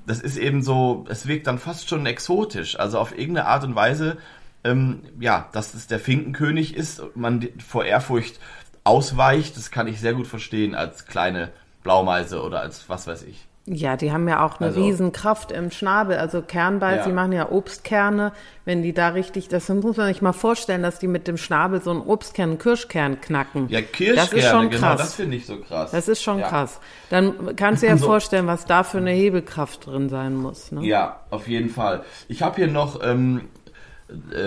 [0.05, 2.79] das ist eben so, es wirkt dann fast schon exotisch.
[2.79, 4.17] Also auf irgendeine Art und Weise,
[4.63, 8.39] ähm, ja, dass es der Finkenkönig ist und man vor Ehrfurcht
[8.84, 11.50] ausweicht, das kann ich sehr gut verstehen als kleine
[11.84, 13.47] Blaumeise oder als was weiß ich.
[13.67, 16.17] Ja, die haben ja auch eine Also- Riesenkraft im Schnabel.
[16.17, 17.06] Also Kernbeiß, Ja.
[17.06, 18.32] die machen ja Obstkerne.
[18.65, 21.80] Wenn die da richtig, das muss man sich mal vorstellen, dass die mit dem Schnabel
[21.80, 23.69] so einen Obstkern, einen Kirschkern knacken.
[23.69, 24.97] Ja, Kirschkerne, Das ist schon genau, krass.
[24.97, 25.91] das finde ich so krass.
[25.91, 26.47] Das ist schon ja.
[26.50, 26.80] krass.
[27.12, 28.08] Dann kannst du dir ja So.
[28.08, 30.71] vorstellen, was da für eine Hebelkraft drin sein muss.
[30.71, 30.84] Ne?
[30.84, 32.04] Ja, auf jeden Fall.
[32.28, 33.61] Ich habe hier noch ähm, äh,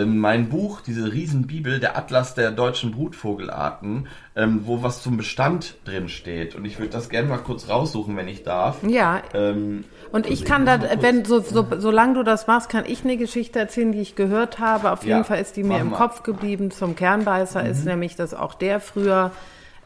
[0.06, 6.08] mein Buch, diese Riesenbibel, der Atlas der deutschen Brutvogelarten, ähm, wo was zum Bestand drin
[6.08, 6.54] steht.
[6.54, 8.82] Und ich würde das gerne mal kurz raussuchen, wenn ich darf.
[8.86, 12.84] Ja, Ähm, und ich also kann da, wenn so, so, solange du das machst, kann
[12.86, 14.92] ich eine Geschichte erzählen, die ich gehört habe.
[14.92, 15.96] Auf Ja, jeden Fall ist die mir im mal.
[15.96, 15.98] Mhm.
[15.98, 16.70] Kopf geblieben.
[16.70, 19.32] Zum Kernbeißer ist nämlich, dass auch der früher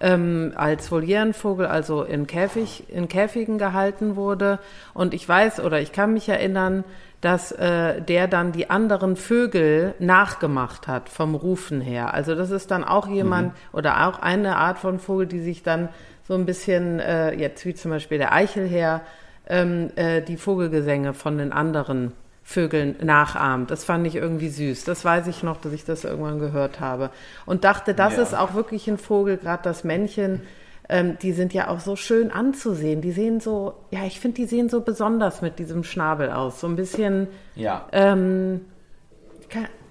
[0.01, 4.59] ähm, als Volierenvogel, also in, Käfig, in Käfigen gehalten wurde.
[4.95, 6.85] Und ich weiß oder ich kann mich erinnern,
[7.21, 12.15] dass äh, der dann die anderen Vögel nachgemacht hat vom Rufen her.
[12.15, 13.55] Also das ist dann auch jemand mhm.
[13.73, 15.89] oder auch eine Art von Vogel, die sich dann
[16.27, 19.01] so ein bisschen, äh, jetzt wie zum Beispiel der Eichelherr,
[19.49, 22.13] ähm, äh, die Vogelgesänge von den anderen
[22.45, 23.71] Vögeln nachahmt.
[23.71, 24.85] Das fand ich irgendwie süß.
[24.85, 27.11] Das weiß ich noch, dass ich das irgendwann gehört habe.
[27.47, 28.23] Und dachte, das ja.
[28.23, 30.43] ist auch wirklich ein Vogel, gerade das Männchen.
[30.89, 33.01] Ähm, die sind ja auch so schön anzusehen.
[33.03, 36.61] Die sehen so, ja, ich finde, die sehen so besonders mit diesem Schnabel aus.
[36.61, 37.87] So ein bisschen, ja.
[37.93, 38.63] ähm,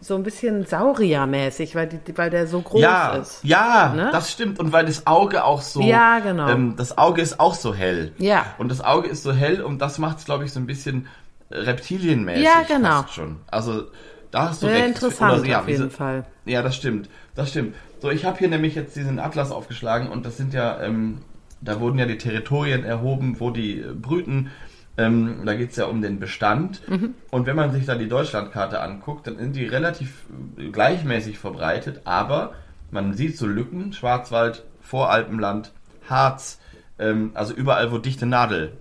[0.02, 3.44] so ein bisschen Sauriermäßig, weil, die, weil der so groß ja, ist.
[3.44, 4.10] Ja, ne?
[4.12, 4.60] das stimmt.
[4.60, 5.82] Und weil das Auge auch so.
[5.82, 6.48] Ja, genau.
[6.50, 8.14] Ähm, das Auge ist auch so hell.
[8.18, 8.46] Ja.
[8.58, 11.08] Und das Auge ist so hell und das macht es, glaube ich, so ein bisschen
[11.52, 13.02] reptilienmäßig ja, genau.
[13.02, 13.38] fast schon.
[13.50, 13.84] Also
[14.32, 14.88] da hast du Sehr recht.
[14.88, 16.26] interessant Oder, ja, auf jeden diese, Fall.
[16.46, 17.10] Ja, das stimmt.
[17.38, 17.76] Das stimmt.
[18.02, 21.20] So, ich habe hier nämlich jetzt diesen Atlas aufgeschlagen und das sind ja, ähm,
[21.62, 24.50] da wurden ja die Territorien erhoben, wo die äh, brüten.
[24.98, 26.82] Ähm, da geht es ja um den Bestand.
[26.90, 27.14] Mhm.
[27.30, 30.26] Und wenn man sich da die Deutschlandkarte anguckt, dann sind die relativ
[30.58, 32.56] äh, gleichmäßig verbreitet, aber
[32.90, 35.72] man sieht so Lücken, Schwarzwald, Voralpenland,
[36.10, 36.60] Harz,
[36.98, 38.74] ähm, also überall, wo dichte Nadel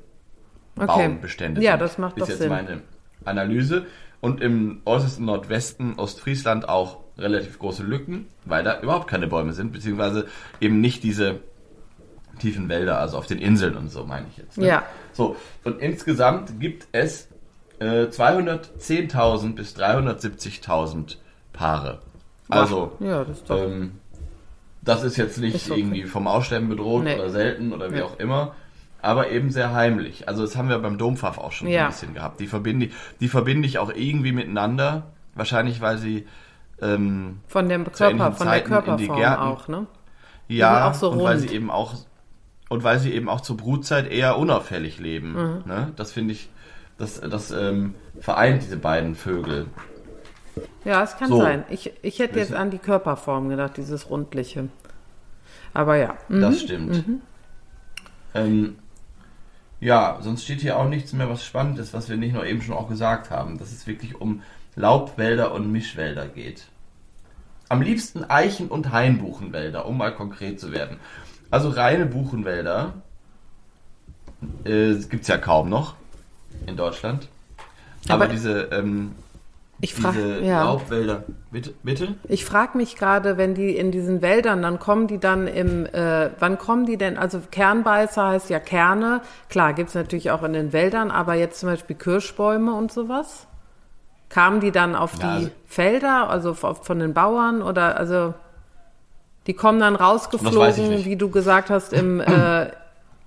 [0.77, 0.87] okay.
[0.87, 2.49] Baumbestände ja, das macht ist jetzt Sinn.
[2.49, 2.81] meine
[3.27, 3.85] Analyse.
[4.21, 9.73] Und im äußersten Nordwesten Ostfriesland auch relativ große Lücken, weil da überhaupt keine Bäume sind,
[9.73, 10.27] beziehungsweise
[10.61, 11.41] eben nicht diese
[12.39, 14.59] tiefen Wälder, also auf den Inseln und so meine ich jetzt.
[14.59, 14.67] Ne?
[14.67, 14.83] Ja.
[15.13, 17.29] So, und insgesamt gibt es
[17.79, 21.17] äh, 210.000 bis 370.000
[21.53, 22.01] Paare.
[22.49, 23.93] Also, ja, das, ist ähm,
[24.83, 25.81] das ist jetzt nicht ist okay.
[25.81, 27.15] irgendwie vom Aussterben bedroht nee.
[27.15, 28.03] oder selten oder wie nee.
[28.03, 28.55] auch immer
[29.03, 30.29] aber eben sehr heimlich.
[30.29, 31.85] Also das haben wir beim Dompfaff auch schon ja.
[31.85, 32.41] ein bisschen gehabt.
[32.41, 35.05] Die verbinde, die verbinde ich auch irgendwie miteinander.
[35.35, 36.27] Wahrscheinlich, weil sie
[36.81, 39.87] ähm, von dem Körper, von der Körperform Gärten, auch, ne?
[40.49, 41.95] Ja, so und weil sie eben auch
[42.69, 45.33] und weil sie eben auch zur Brutzeit eher unauffällig leben.
[45.33, 45.63] Mhm.
[45.67, 45.93] Ne?
[45.97, 46.51] Das finde ich,
[46.99, 49.67] das, das ähm, vereint diese beiden Vögel.
[50.85, 51.39] Ja, es kann so.
[51.39, 51.65] sein.
[51.69, 54.69] Ich, ich hätte jetzt an die Körperform gedacht, dieses rundliche.
[55.75, 56.15] Aber ja.
[56.29, 56.41] Mhm.
[56.41, 57.07] Das stimmt.
[57.07, 57.21] Mhm.
[58.35, 58.79] Ähm,
[59.81, 62.63] ja, sonst steht hier auch nichts mehr, was spannend ist, was wir nicht nur eben
[62.63, 64.43] schon auch gesagt haben, dass es wirklich um
[64.75, 66.67] Laubwälder und Mischwälder geht.
[67.69, 70.99] Am liebsten Eichen- und Hainbuchenwälder, um mal konkret zu werden.
[71.51, 72.95] Also reine Buchenwälder
[74.65, 75.95] äh, gibt es ja kaum noch
[76.67, 77.29] in Deutschland.
[78.09, 79.13] Aber, Aber diese ähm,
[79.81, 80.65] ich frage, diese ja.
[80.65, 81.25] Laubwälder.
[81.51, 81.75] Bitte?
[81.83, 82.15] bitte?
[82.29, 86.31] Ich frage mich gerade, wenn die in diesen Wäldern, dann kommen die dann im, äh,
[86.39, 87.19] wann kommen die denn?
[87.19, 89.21] Also Kernbeißer heißt ja Kerne.
[89.51, 93.47] Klar, gibt's natürlich auch in den Wäldern, aber jetzt zum Beispiel Kirschbäume und sowas.
[94.29, 98.35] Kamen die dann auf ja, die also, Felder, also von den Bauern oder also
[99.47, 102.71] die kommen dann rausgeflogen, wie du gesagt hast, im, äh,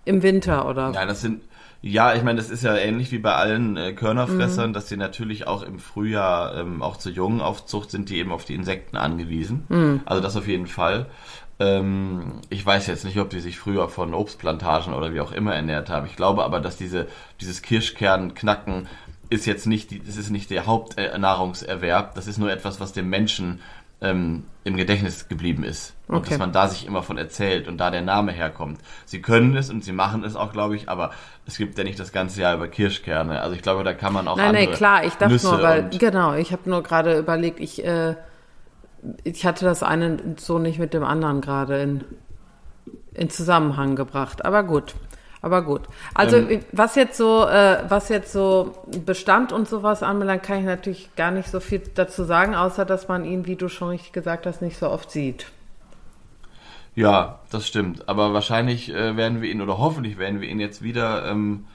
[0.05, 0.91] im Winter oder?
[0.93, 1.41] Ja, das sind
[1.81, 4.73] ja, ich meine, das ist ja ähnlich wie bei allen äh, Körnerfressern, mhm.
[4.73, 8.55] dass sie natürlich auch im Frühjahr ähm, auch zur Jungenaufzucht sind, die eben auf die
[8.55, 9.63] Insekten angewiesen.
[9.69, 10.01] Mhm.
[10.05, 11.05] Also das auf jeden Fall.
[11.59, 15.55] Ähm, ich weiß jetzt nicht, ob die sich früher von Obstplantagen oder wie auch immer
[15.55, 16.05] ernährt haben.
[16.05, 17.07] Ich glaube aber, dass diese,
[17.39, 18.87] dieses Kirschkernknacken
[19.29, 22.15] ist jetzt nicht, die, das ist nicht der Hauptnahrungserwerb.
[22.15, 23.61] Das ist nur etwas, was dem Menschen
[24.01, 25.95] ähm, im Gedächtnis geblieben ist.
[26.07, 26.29] Und okay.
[26.29, 28.79] dass man da sich immer von erzählt und da der Name herkommt.
[29.05, 31.11] Sie können es und sie machen es auch, glaube ich, aber
[31.45, 33.41] es gibt ja nicht das ganze Jahr über Kirschkerne.
[33.41, 34.37] Also ich glaube, da kann man auch.
[34.37, 37.83] Nein, nein, klar, ich dachte Nüsse nur, weil, genau, ich habe nur gerade überlegt, ich,
[37.83, 38.15] äh,
[39.23, 42.03] ich hatte das eine so nicht mit dem anderen gerade in,
[43.13, 44.45] in Zusammenhang gebracht.
[44.45, 44.95] Aber gut.
[45.41, 45.81] Aber gut.
[46.13, 48.75] Also ähm, was jetzt so, äh, was jetzt so
[49.05, 53.07] Bestand und sowas anbelangt, kann ich natürlich gar nicht so viel dazu sagen, außer dass
[53.07, 55.47] man ihn, wie du schon richtig gesagt hast, nicht so oft sieht.
[56.95, 58.09] Ja, das stimmt.
[58.09, 61.65] Aber wahrscheinlich äh, werden wir ihn oder hoffentlich werden wir ihn jetzt wieder ähm,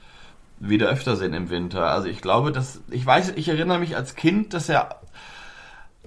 [0.59, 1.87] wieder öfter sehen im Winter.
[1.87, 4.99] Also ich glaube, dass ich weiß, ich erinnere mich als Kind, dass er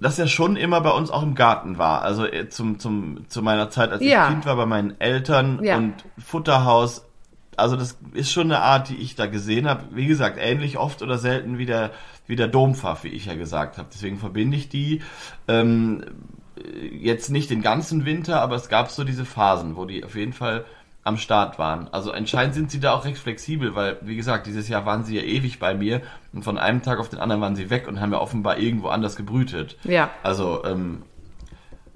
[0.01, 2.03] dass er schon immer bei uns auch im Garten war.
[2.03, 4.25] Also äh, zum, zum, zu meiner Zeit, als ja.
[4.25, 5.77] ich Kind war, bei meinen Eltern ja.
[5.77, 5.94] und
[6.25, 7.08] Futterhaus
[7.59, 9.85] also das ist schon eine Art, die ich da gesehen habe.
[9.90, 11.90] Wie gesagt, ähnlich oft oder selten wie der,
[12.27, 13.88] wie der Dompfaff, wie ich ja gesagt habe.
[13.92, 15.03] Deswegen verbinde ich die
[15.49, 16.05] ähm,
[16.92, 20.33] jetzt nicht den ganzen Winter, aber es gab so diese Phasen, wo die auf jeden
[20.33, 20.64] Fall
[21.05, 21.89] am Start waren.
[21.89, 25.16] Also anscheinend sind sie da auch recht flexibel, weil, wie gesagt, dieses Jahr waren sie
[25.16, 26.03] ja ewig bei mir
[26.33, 28.89] und von einem Tag auf den anderen waren sie weg und haben ja offenbar irgendwo
[28.89, 29.78] anders gebrütet.
[29.85, 30.11] Ja.
[30.22, 31.03] Also, ähm,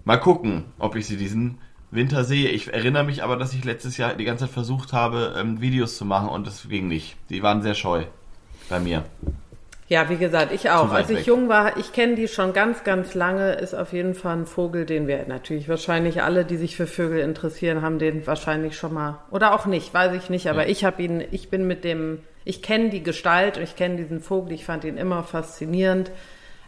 [0.04, 1.58] mal gucken, ob ich sie diesen
[1.92, 2.48] Winter sehe.
[2.48, 5.96] Ich erinnere mich aber, dass ich letztes Jahr die ganze Zeit versucht habe, ähm, Videos
[5.96, 7.16] zu machen und das ging nicht.
[7.28, 8.04] Die waren sehr scheu
[8.68, 9.04] bei mir.
[9.88, 10.90] Ja, wie gesagt, ich auch.
[10.90, 11.26] Als ich weg.
[11.26, 14.86] jung war, ich kenne die schon ganz, ganz lange, ist auf jeden Fall ein Vogel,
[14.86, 19.18] den wir natürlich wahrscheinlich alle, die sich für Vögel interessieren, haben den wahrscheinlich schon mal
[19.30, 22.62] oder auch nicht, weiß ich nicht, aber ich habe ihn, ich bin mit dem, ich
[22.62, 26.10] kenne die Gestalt und ich kenne diesen Vogel, ich fand ihn immer faszinierend.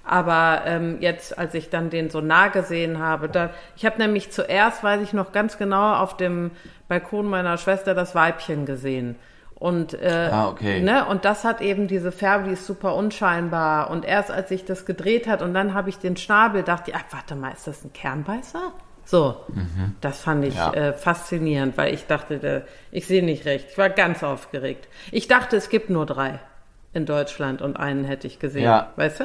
[0.06, 4.30] Aber ähm, jetzt, als ich dann den so nah gesehen habe, da, ich habe nämlich
[4.30, 6.50] zuerst, weiß ich noch ganz genau, auf dem
[6.88, 9.16] Balkon meiner Schwester das Weibchen gesehen.
[9.54, 10.82] Und, äh, Ah, okay.
[10.82, 13.88] ne, und das hat eben diese Färbe, die ist super unscheinbar.
[13.90, 16.96] Und erst als sich das gedreht hat und dann habe ich den Schnabel, dachte ich,
[16.96, 18.72] ach, warte mal, ist das ein Kernbeißer?
[19.06, 19.36] So,
[20.00, 20.72] das fand ich Ja.
[20.72, 23.68] äh, faszinierend, weil ich dachte, der, ich sehe nicht recht.
[23.70, 24.88] Ich war ganz aufgeregt.
[25.12, 26.40] Ich dachte, es gibt nur drei
[26.94, 28.64] in Deutschland und einen hätte ich gesehen.
[28.64, 28.92] Ja.
[28.96, 29.24] Weißt du?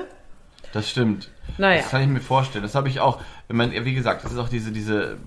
[0.74, 1.30] Das stimmt.
[1.58, 1.82] Naja.
[1.82, 2.64] Das kann ich mir vorstellen.
[2.64, 3.20] Das habe ich auch.
[3.48, 5.18] Wenn man, wie gesagt, das ist auch diese, diese.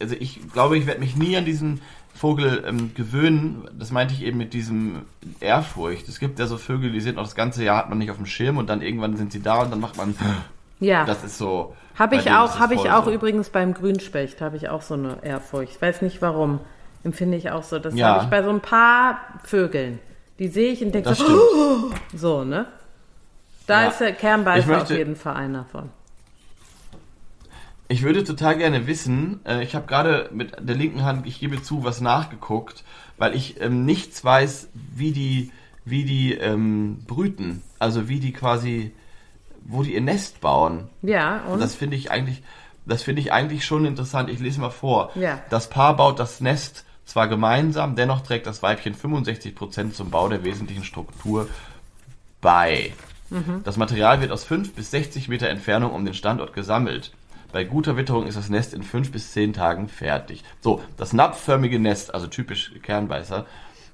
[0.00, 1.80] Also ich glaube, ich werde mich nie an diesen
[2.14, 3.68] Vogel ähm, gewöhnen.
[3.76, 5.02] Das meinte ich eben mit diesem
[5.40, 6.08] Ehrfurcht.
[6.08, 8.16] Es gibt ja so Vögel, die sind auch das ganze Jahr hat man nicht auf
[8.16, 10.14] dem Schirm und dann irgendwann sind sie da und dann macht man.
[10.80, 11.04] Ja.
[11.04, 11.74] Das ist so.
[11.96, 13.12] Habe ich auch, habe ich auch so.
[13.12, 15.72] übrigens beim Grünspecht, habe ich auch so eine Ehrfurcht.
[15.72, 16.60] Ich weiß nicht warum.
[17.04, 17.78] Empfinde ich auch so.
[17.78, 18.14] Das Ja.
[18.14, 19.98] habe ich bei so ein paar Vögeln.
[20.38, 22.00] Die sehe ich und denke so, stimmt.
[22.14, 22.66] so, ne?
[23.66, 23.88] Da Ja.
[23.90, 25.90] ist der Kernbeißer möchte- auf jeden Fall einer von.
[27.88, 31.62] Ich würde total gerne wissen, äh, ich habe gerade mit der linken Hand, ich gebe
[31.62, 32.82] zu, was nachgeguckt,
[33.18, 35.52] weil ich ähm, nichts weiß, wie die,
[35.84, 37.62] wie die ähm, brüten.
[37.78, 38.92] Also wie die quasi,
[39.64, 40.88] wo die ihr Nest bauen.
[41.02, 41.60] Ja, und?
[41.60, 42.42] Das finde ich eigentlich,
[42.86, 44.30] das finde ich eigentlich schon interessant.
[44.30, 45.10] Ich lese mal vor.
[45.14, 45.40] Ja.
[45.50, 50.42] Das Paar baut das Nest zwar gemeinsam, dennoch trägt das Weibchen 65% zum Bau der
[50.42, 51.48] wesentlichen Struktur
[52.40, 52.94] bei.
[53.34, 53.62] Mhm.
[53.64, 57.12] Das Material wird aus 5 bis 60 Meter Entfernung um den Standort gesammelt.
[57.52, 60.42] Bei guter Witterung ist das Nest in 5 bis 10 Tagen fertig.
[60.60, 63.46] So, das napfförmige Nest, also typisch Kernbeißer,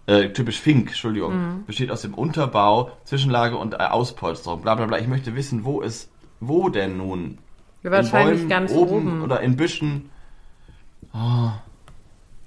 [0.07, 1.65] äh, typisch Fink, Entschuldigung, Mhm.
[1.67, 4.99] besteht aus dem Unterbau, Zwischenlage und äh, Auspolsterung, bla bla bla.
[4.99, 6.09] Ich möchte wissen, wo es,
[6.41, 7.39] wo denn nun?
[7.83, 9.23] Wahrscheinlich in Bäumen, ganz oben, oben.
[9.23, 10.11] oder in Büschen.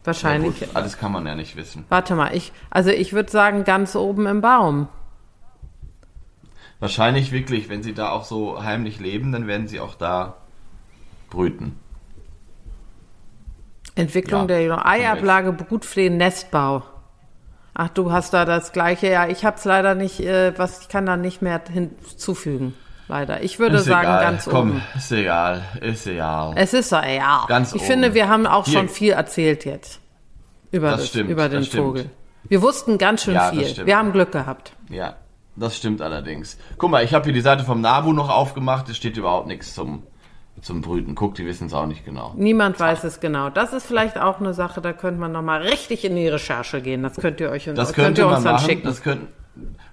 [0.03, 0.59] Wahrscheinlich.
[0.61, 1.85] Ja, gut, alles kann man ja nicht wissen.
[1.89, 4.87] Warte mal, ich, also ich würde sagen, ganz oben im Baum.
[6.83, 10.35] Wahrscheinlich wirklich, wenn sie da auch so heimlich leben, dann werden sie auch da
[11.29, 11.79] brüten.
[13.95, 16.83] Entwicklung Ja, der Eiablage, Brutpflege, Nestbau.
[17.73, 19.07] Ach, du hast da das gleiche.
[19.09, 22.73] Ja, ich habe es leider nicht, äh, was ich kann da nicht mehr hinzufügen.
[23.07, 23.41] Leider.
[23.43, 24.21] Ich würde ist sagen, egal.
[24.21, 24.81] ganz Komm, oben.
[24.97, 26.51] ist egal, ist egal.
[26.57, 27.45] Es ist so, ja.
[27.47, 27.85] Ganz ich oben.
[27.85, 28.79] finde, wir haben auch Hier.
[28.79, 30.01] schon viel erzählt jetzt.
[30.71, 31.83] Über, Das das stimmt, über den das stimmt.
[31.85, 32.09] Vogel.
[32.43, 33.85] Wir wussten ganz schön Ja, viel.
[33.85, 34.73] Wir haben Glück gehabt.
[34.89, 35.15] Ja,
[35.55, 36.57] das stimmt allerdings.
[36.77, 39.73] Guck mal, ich habe hier die Seite vom NABU noch aufgemacht, es steht überhaupt nichts
[39.73, 40.03] zum,
[40.61, 41.15] zum Brüten.
[41.15, 42.33] Guck, die wissen es auch nicht genau.
[42.35, 43.49] Niemand weiß es genau.
[43.49, 47.03] Das ist vielleicht auch eine Sache, da könnte man nochmal richtig in die Recherche gehen.
[47.03, 48.87] Das könnt ihr euch Das könnt ihr uns dann machen, schicken.
[48.87, 49.27] das könnten,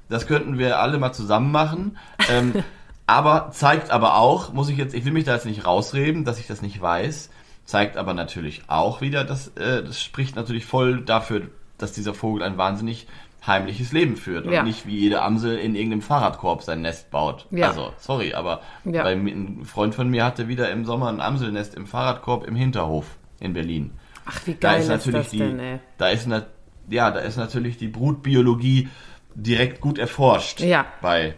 [0.08, 1.98] das könnten wir alle mal zusammen machen.
[2.30, 2.64] Ähm,
[3.06, 6.38] aber zeigt aber auch, muss ich jetzt, ich will mich da jetzt nicht rausreden, dass
[6.38, 7.30] ich das nicht weiß,
[7.64, 11.42] zeigt aber natürlich auch wieder, dass äh, das spricht natürlich voll dafür,
[11.76, 13.06] dass dieser Vogel ein wahnsinnig
[13.46, 14.62] heimliches Leben führt und Ja.
[14.62, 17.46] nicht wie jede Amsel in irgendeinem Fahrradkorb sein Nest baut.
[17.50, 17.68] Ja.
[17.68, 19.02] Also, sorry, aber Ja.
[19.02, 23.06] bei ein Freund von mir hatte wieder im Sommer ein Amselnest im Fahrradkorb im Hinterhof
[23.40, 23.92] in Berlin.
[24.26, 25.78] Ach, wie Da geil ist ist, natürlich das die, denn, ey?
[25.98, 26.44] da ist na,
[26.90, 28.88] ja, da ist natürlich die Brutbiologie
[29.34, 30.84] direkt gut erforscht Ja.
[31.00, 31.34] bei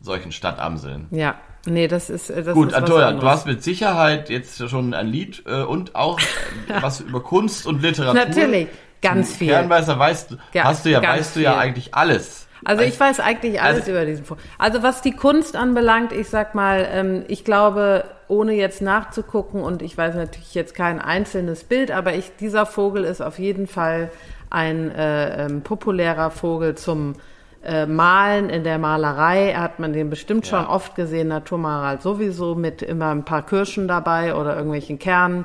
[0.00, 1.08] solchen Stadtamseln.
[1.10, 1.34] Ja.
[1.66, 5.06] Nee, das ist äh, das Gut, ist Antonia, du hast mit Sicherheit jetzt schon ein
[5.08, 6.22] Lied äh, und auch äh,
[6.80, 8.14] was über Kunst und Literatur.
[8.26, 8.68] Natürlich,
[9.02, 9.48] ganz viel.
[9.48, 11.60] Kernweißer weißt du, Ja, hast du ja, weißt du ja viel.
[11.60, 12.46] eigentlich alles.
[12.64, 14.42] Also ich weiß eigentlich alles Also- über diesen Vogel.
[14.58, 19.80] Also was die Kunst anbelangt, ich sag mal, ähm, ich glaube, ohne jetzt nachzugucken und
[19.80, 24.10] ich weiß natürlich jetzt kein einzelnes Bild, aber ich, dieser Vogel ist auf jeden Fall
[24.50, 27.14] ein äh, ähm, populärer Vogel zum
[27.64, 29.54] äh, Malen in der Malerei.
[29.54, 30.68] Hat man den bestimmt schon Ja.
[30.70, 35.44] oft gesehen, Naturmalerei sowieso mit immer ein paar Kirschen dabei oder irgendwelchen Kernen.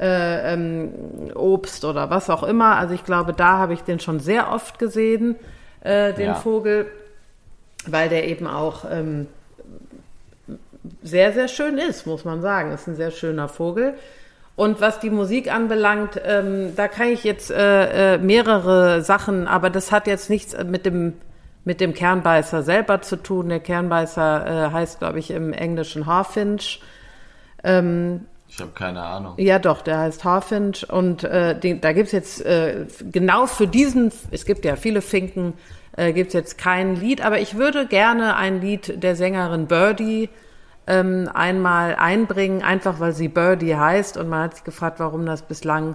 [0.00, 0.94] Äh, ähm,
[1.34, 2.76] Obst oder was auch immer.
[2.76, 5.36] Also ich glaube, da habe ich den schon sehr oft gesehen,
[5.82, 6.34] äh, den Ja.
[6.36, 6.86] Vogel,
[7.86, 9.26] weil der eben auch ähm,
[11.02, 12.72] sehr, sehr schön ist, muss man sagen.
[12.72, 13.92] Ist ein sehr schöner Vogel.
[14.56, 19.68] Und was die Musik anbelangt, ähm, da kann ich jetzt äh, äh, mehrere Sachen, aber
[19.68, 21.14] das hat jetzt nichts mit dem
[21.62, 23.50] mit dem Kernbeißer selber zu tun.
[23.50, 26.80] Der Kernbeißer äh, heißt, glaube ich, im Englischen Harfinch.
[28.52, 29.34] Ich habe keine Ahnung.
[29.36, 34.12] Ja, doch, der heißt Harfinch und äh, den, da gibt's jetzt äh, genau für diesen,
[34.32, 35.54] es gibt ja viele Finken,
[35.96, 40.30] äh, gibt's jetzt kein Lied, aber ich würde gerne ein Lied der Sängerin Birdie
[40.88, 45.42] ähm, einmal einbringen, einfach weil sie Birdie heißt und man hat sich gefragt, warum das
[45.42, 45.94] bislang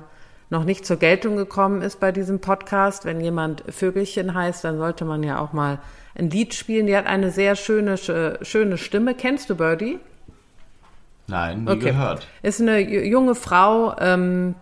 [0.50, 3.04] noch nicht zur Geltung gekommen ist bei diesem Podcast.
[3.04, 5.80] Wenn jemand Vögelchen heißt, dann sollte man ja auch mal
[6.18, 6.88] ein Lied spielen.
[6.88, 9.16] Die hat eine sehr schöne, schöne Stimme.
[9.16, 10.00] Kennst du Birdie?
[11.28, 11.92] Nein, nie okay.
[11.92, 12.28] gehört.
[12.42, 14.56] Ist eine junge Frau, ähm,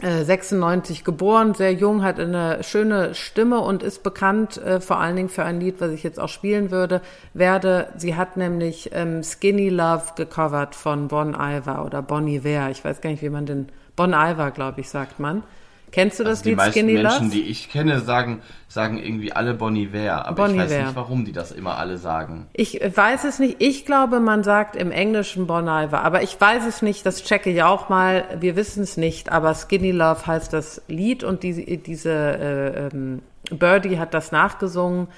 [0.00, 5.16] 96 äh, geboren, sehr jung, hat eine schöne Stimme und ist bekannt äh, vor allen
[5.16, 7.00] Dingen für ein Lied, was ich jetzt auch spielen würde,
[7.34, 7.88] werde.
[7.96, 12.70] Sie hat nämlich ähm, Skinny Love gecovert von Bon Iver oder Bon Iver.
[12.70, 15.42] Ich weiß gar nicht, wie man den Bon Iver, glaube ich, sagt man.
[15.90, 16.98] Kennst du das also Lied Skinny Love?
[16.98, 20.70] Die Menschen, die ich kenne, sagen, sagen irgendwie alle Bon Iver, aber bon ich weiß
[20.70, 22.46] nicht, warum die das immer alle sagen.
[22.52, 23.56] Ich weiß es nicht.
[23.60, 27.04] Ich glaube, man sagt im Englischen Bon Iver, aber ich weiß es nicht.
[27.06, 28.24] Das checke ich auch mal.
[28.40, 33.22] Wir wissen es nicht, aber Skinny Love heißt das Lied und die, diese äh, ähm,
[33.50, 35.08] Birdie hat das nachgesungen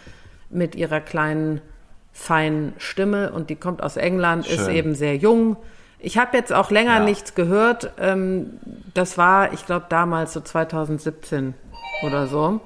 [0.50, 1.60] mit ihrer kleinen
[2.12, 4.58] feinen Stimme und die kommt aus England, Schön.
[4.58, 5.56] ist eben sehr jung
[6.02, 7.04] ich habe jetzt auch länger ja.
[7.04, 7.92] nichts gehört.
[7.98, 8.58] Ähm,
[8.94, 11.54] das war, ich glaube, damals so 2017
[12.02, 12.60] oder so.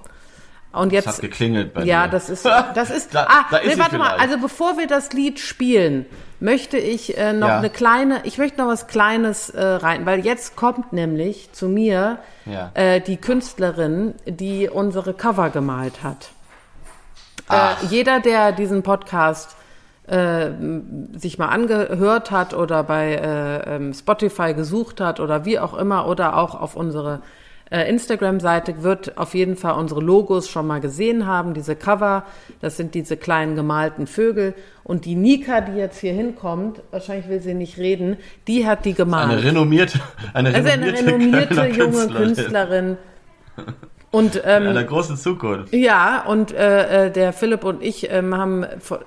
[0.73, 1.07] Und jetzt.
[1.07, 2.13] Das hat geklingelt bei ja, dir.
[2.13, 3.15] das ist, das ist.
[3.15, 4.17] da, ah, da ist nee, warte mal.
[4.17, 6.07] Also bevor wir das Lied spielen,
[6.41, 7.59] möchte ich äh, noch ja.
[7.59, 12.19] eine kleine, ich möchte noch was Kleines äh, rein, weil jetzt kommt nämlich zu mir
[12.45, 12.71] ja.
[12.75, 16.31] äh, die Künstlerin, die unsere Cover gemalt hat.
[17.51, 19.57] Äh, jeder, der diesen Podcast
[20.07, 20.51] äh,
[21.17, 26.07] sich mal angehört hat oder bei äh, ähm, Spotify gesucht hat oder wie auch immer
[26.07, 27.21] oder auch auf unsere
[27.71, 32.25] äh, Instagram-Seite wird auf jeden Fall unsere Logos schon mal gesehen haben, diese Cover,
[32.61, 37.41] das sind diese kleinen gemalten Vögel und die Nika, die jetzt hier hinkommt, wahrscheinlich will
[37.41, 39.31] sie nicht reden, die hat die gemalt.
[39.31, 40.01] Eine renommierte,
[40.35, 42.97] eine renommierte, also eine renommierte junge Künstlerin.
[44.15, 45.75] Und, ähm, In einer großen Zukunft.
[45.75, 48.65] Ja, und äh, äh, der Philipp und ich ähm, haben,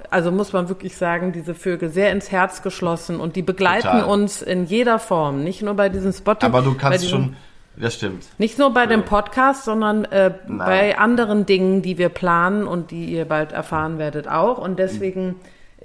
[0.09, 4.03] also muss man wirklich sagen, diese Vögel sehr ins Herz geschlossen und die begleiten Total.
[4.03, 6.47] uns in jeder Form, nicht nur bei diesen Spotify.
[6.47, 7.35] Aber du kannst diesem, schon,
[7.77, 8.25] das stimmt.
[8.37, 8.89] Nicht nur bei so.
[8.89, 13.99] dem Podcast, sondern äh, bei anderen Dingen, die wir planen und die ihr bald erfahren
[13.99, 14.57] werdet auch.
[14.57, 15.35] Und deswegen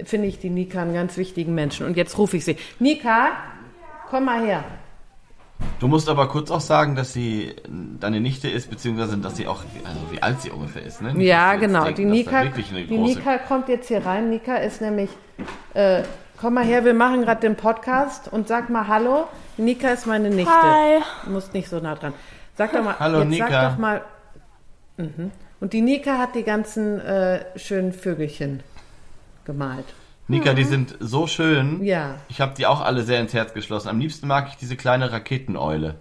[0.03, 1.85] finde ich die Nika einen ganz wichtigen Menschen.
[1.85, 2.57] Und jetzt rufe ich sie.
[2.77, 3.29] Nika,
[4.09, 4.65] komm mal her.
[5.79, 7.55] Du musst aber kurz auch sagen, dass sie
[7.99, 11.13] deine Nichte ist, beziehungsweise dass sie auch, also wie alt sie ungefähr ist, ne?
[11.13, 11.83] Nicht, ja, genau.
[11.83, 14.29] Denken, die Nika, die Nika kommt jetzt hier rein.
[14.29, 15.09] Nika ist nämlich,
[15.73, 16.03] äh,
[16.39, 19.27] komm mal her, wir machen gerade den Podcast und sag mal Hallo.
[19.57, 20.51] Nika ist meine Nichte.
[20.51, 21.01] Hi.
[21.25, 22.13] Du musst nicht so nah dran.
[22.55, 23.49] Sag doch mal, Hallo jetzt Nika.
[23.49, 24.01] sag doch mal.
[24.97, 25.31] Mhm.
[25.59, 28.61] Und die Nika hat die ganzen äh, schönen Vögelchen
[29.45, 29.85] gemalt.
[30.27, 30.69] Nika, die mhm.
[30.69, 31.83] sind so schön.
[31.83, 32.15] Ja.
[32.29, 33.89] Ich habe die auch alle sehr ins Herz geschlossen.
[33.89, 35.95] Am liebsten mag ich diese kleine Raketeneule.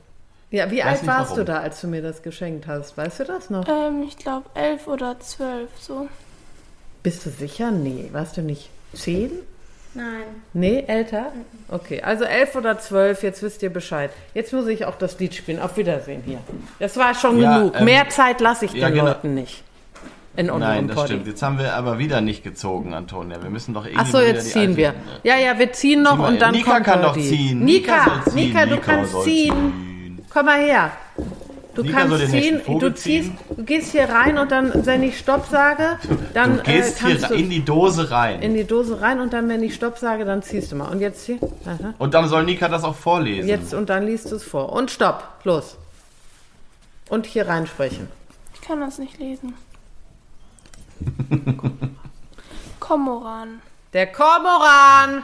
[0.51, 1.37] Ja, wie alt warst warum.
[1.39, 2.97] du da, als du mir das geschenkt hast?
[2.97, 3.67] Weißt du das noch?
[3.67, 6.09] Ähm, ich glaube elf oder zwölf, so.
[7.03, 7.71] Bist du sicher?
[7.71, 8.11] Nee.
[8.13, 9.31] Warst du nicht zehn?
[9.95, 10.25] Nein.
[10.53, 11.33] Nee, älter?
[11.69, 14.11] Okay, also elf oder zwölf, jetzt wisst ihr Bescheid.
[14.35, 15.59] Jetzt muss ich auch das Lied spielen.
[15.59, 16.39] Auf Wiedersehen hier.
[16.79, 17.77] Das war schon ja, genug.
[17.77, 19.07] Ähm, Mehr Zeit lasse ich ja, den genau.
[19.07, 19.65] Leuten nicht
[20.37, 21.09] in unserem Nein, das Poddy.
[21.09, 21.27] stimmt.
[21.27, 23.43] Jetzt haben wir aber wieder nicht gezogen, Antonia.
[23.43, 24.01] Wir müssen doch irgendwie.
[24.03, 24.95] Ach so, jetzt ziehen wir.
[25.23, 27.65] Ja, ja, wir ziehen noch ziehen und dann Nika kommt kann doch ziehen.
[27.65, 29.53] Nika, Nika, Nika, du kannst ziehen.
[29.53, 30.25] ziehen.
[30.31, 30.93] Komm mal her.
[31.75, 35.47] Du Nika kannst ziehen, du ziehst, du gehst hier rein und dann, wenn ich Stopp
[35.47, 35.99] sage,
[36.35, 38.43] dann du gehst äh, hier in die Dose rein.
[38.43, 40.89] In die Dose rein und dann, wenn ich Stopp sage, dann ziehst du mal.
[40.89, 41.39] Und jetzt hier.
[41.65, 41.95] Aha.
[41.99, 43.49] Und dann soll Nika das auch vorlesen.
[43.49, 44.73] Jetzt und dann liest du es vor.
[44.73, 45.77] Und Stopp, los.
[47.09, 48.09] Und hier reinsprechen.
[48.55, 49.55] Ich kann das nicht lesen.
[52.81, 53.61] Kormoran.
[53.93, 55.23] Der Kormoran.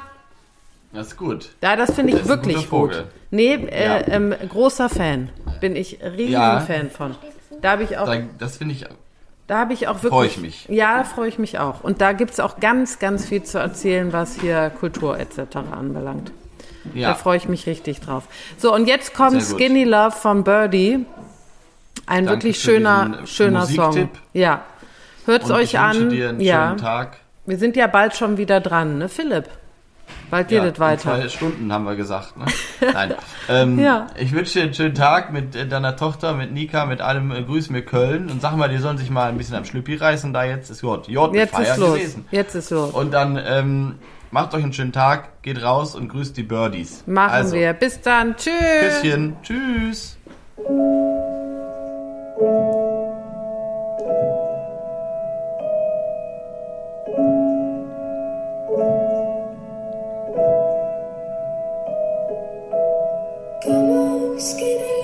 [0.92, 1.50] Das ist gut.
[1.62, 3.04] Ja, das finde ich das wirklich gut.
[3.30, 4.08] Nee, äh, ja.
[4.08, 5.30] ähm, großer Fan.
[5.60, 6.60] Bin ich riesen ja.
[6.60, 7.14] Fan von.
[7.60, 8.10] Da habe ich auch.
[8.38, 8.86] Das finde ich.
[9.46, 10.10] Da habe ich auch wirklich.
[10.10, 10.66] Freue ich mich.
[10.68, 11.82] Ja, da freue ich mich auch.
[11.82, 15.56] Und da gibt es auch ganz, ganz viel zu erzählen, was hier Kultur etc.
[15.72, 16.32] anbelangt.
[16.94, 17.08] Ja.
[17.08, 18.24] Da freue ich mich richtig drauf.
[18.56, 21.06] So, und jetzt kommt Skinny Love von Birdie.
[22.06, 24.08] Ein Danke wirklich schöner, schöner Song.
[24.32, 24.64] Ja.
[25.28, 26.08] Hört es euch an.
[26.08, 26.68] Dir einen ja.
[26.68, 27.18] schönen Tag.
[27.44, 29.44] Wir sind ja bald schon wieder dran, ne, Philipp?
[30.30, 31.02] Bald geht ja, es weiter.
[31.02, 32.36] zwei Stunden haben wir gesagt.
[32.38, 32.46] Ne?
[32.92, 33.14] Nein.
[33.50, 34.08] Ähm, ja.
[34.18, 37.30] Ich wünsche dir einen schönen Tag mit äh, deiner Tochter, mit Nika, mit allem.
[37.30, 39.94] Äh, grüß mir Köln und sag mal, die sollen sich mal ein bisschen am Schlüppi
[39.94, 40.34] reißen.
[40.34, 41.08] Da jetzt ist J.
[41.08, 41.94] J jetzt ist los.
[41.94, 42.26] Gewesen.
[42.30, 42.92] Jetzt ist los.
[42.92, 43.94] Und dann ähm,
[44.30, 47.04] macht euch einen schönen Tag, geht raus und grüßt die Birdies.
[47.06, 47.72] Machen also, wir.
[47.72, 48.36] Bis dann.
[48.36, 49.00] Tschüss.
[49.00, 49.36] Küsschen.
[49.42, 50.18] Tschüss.
[64.38, 64.97] Skinny.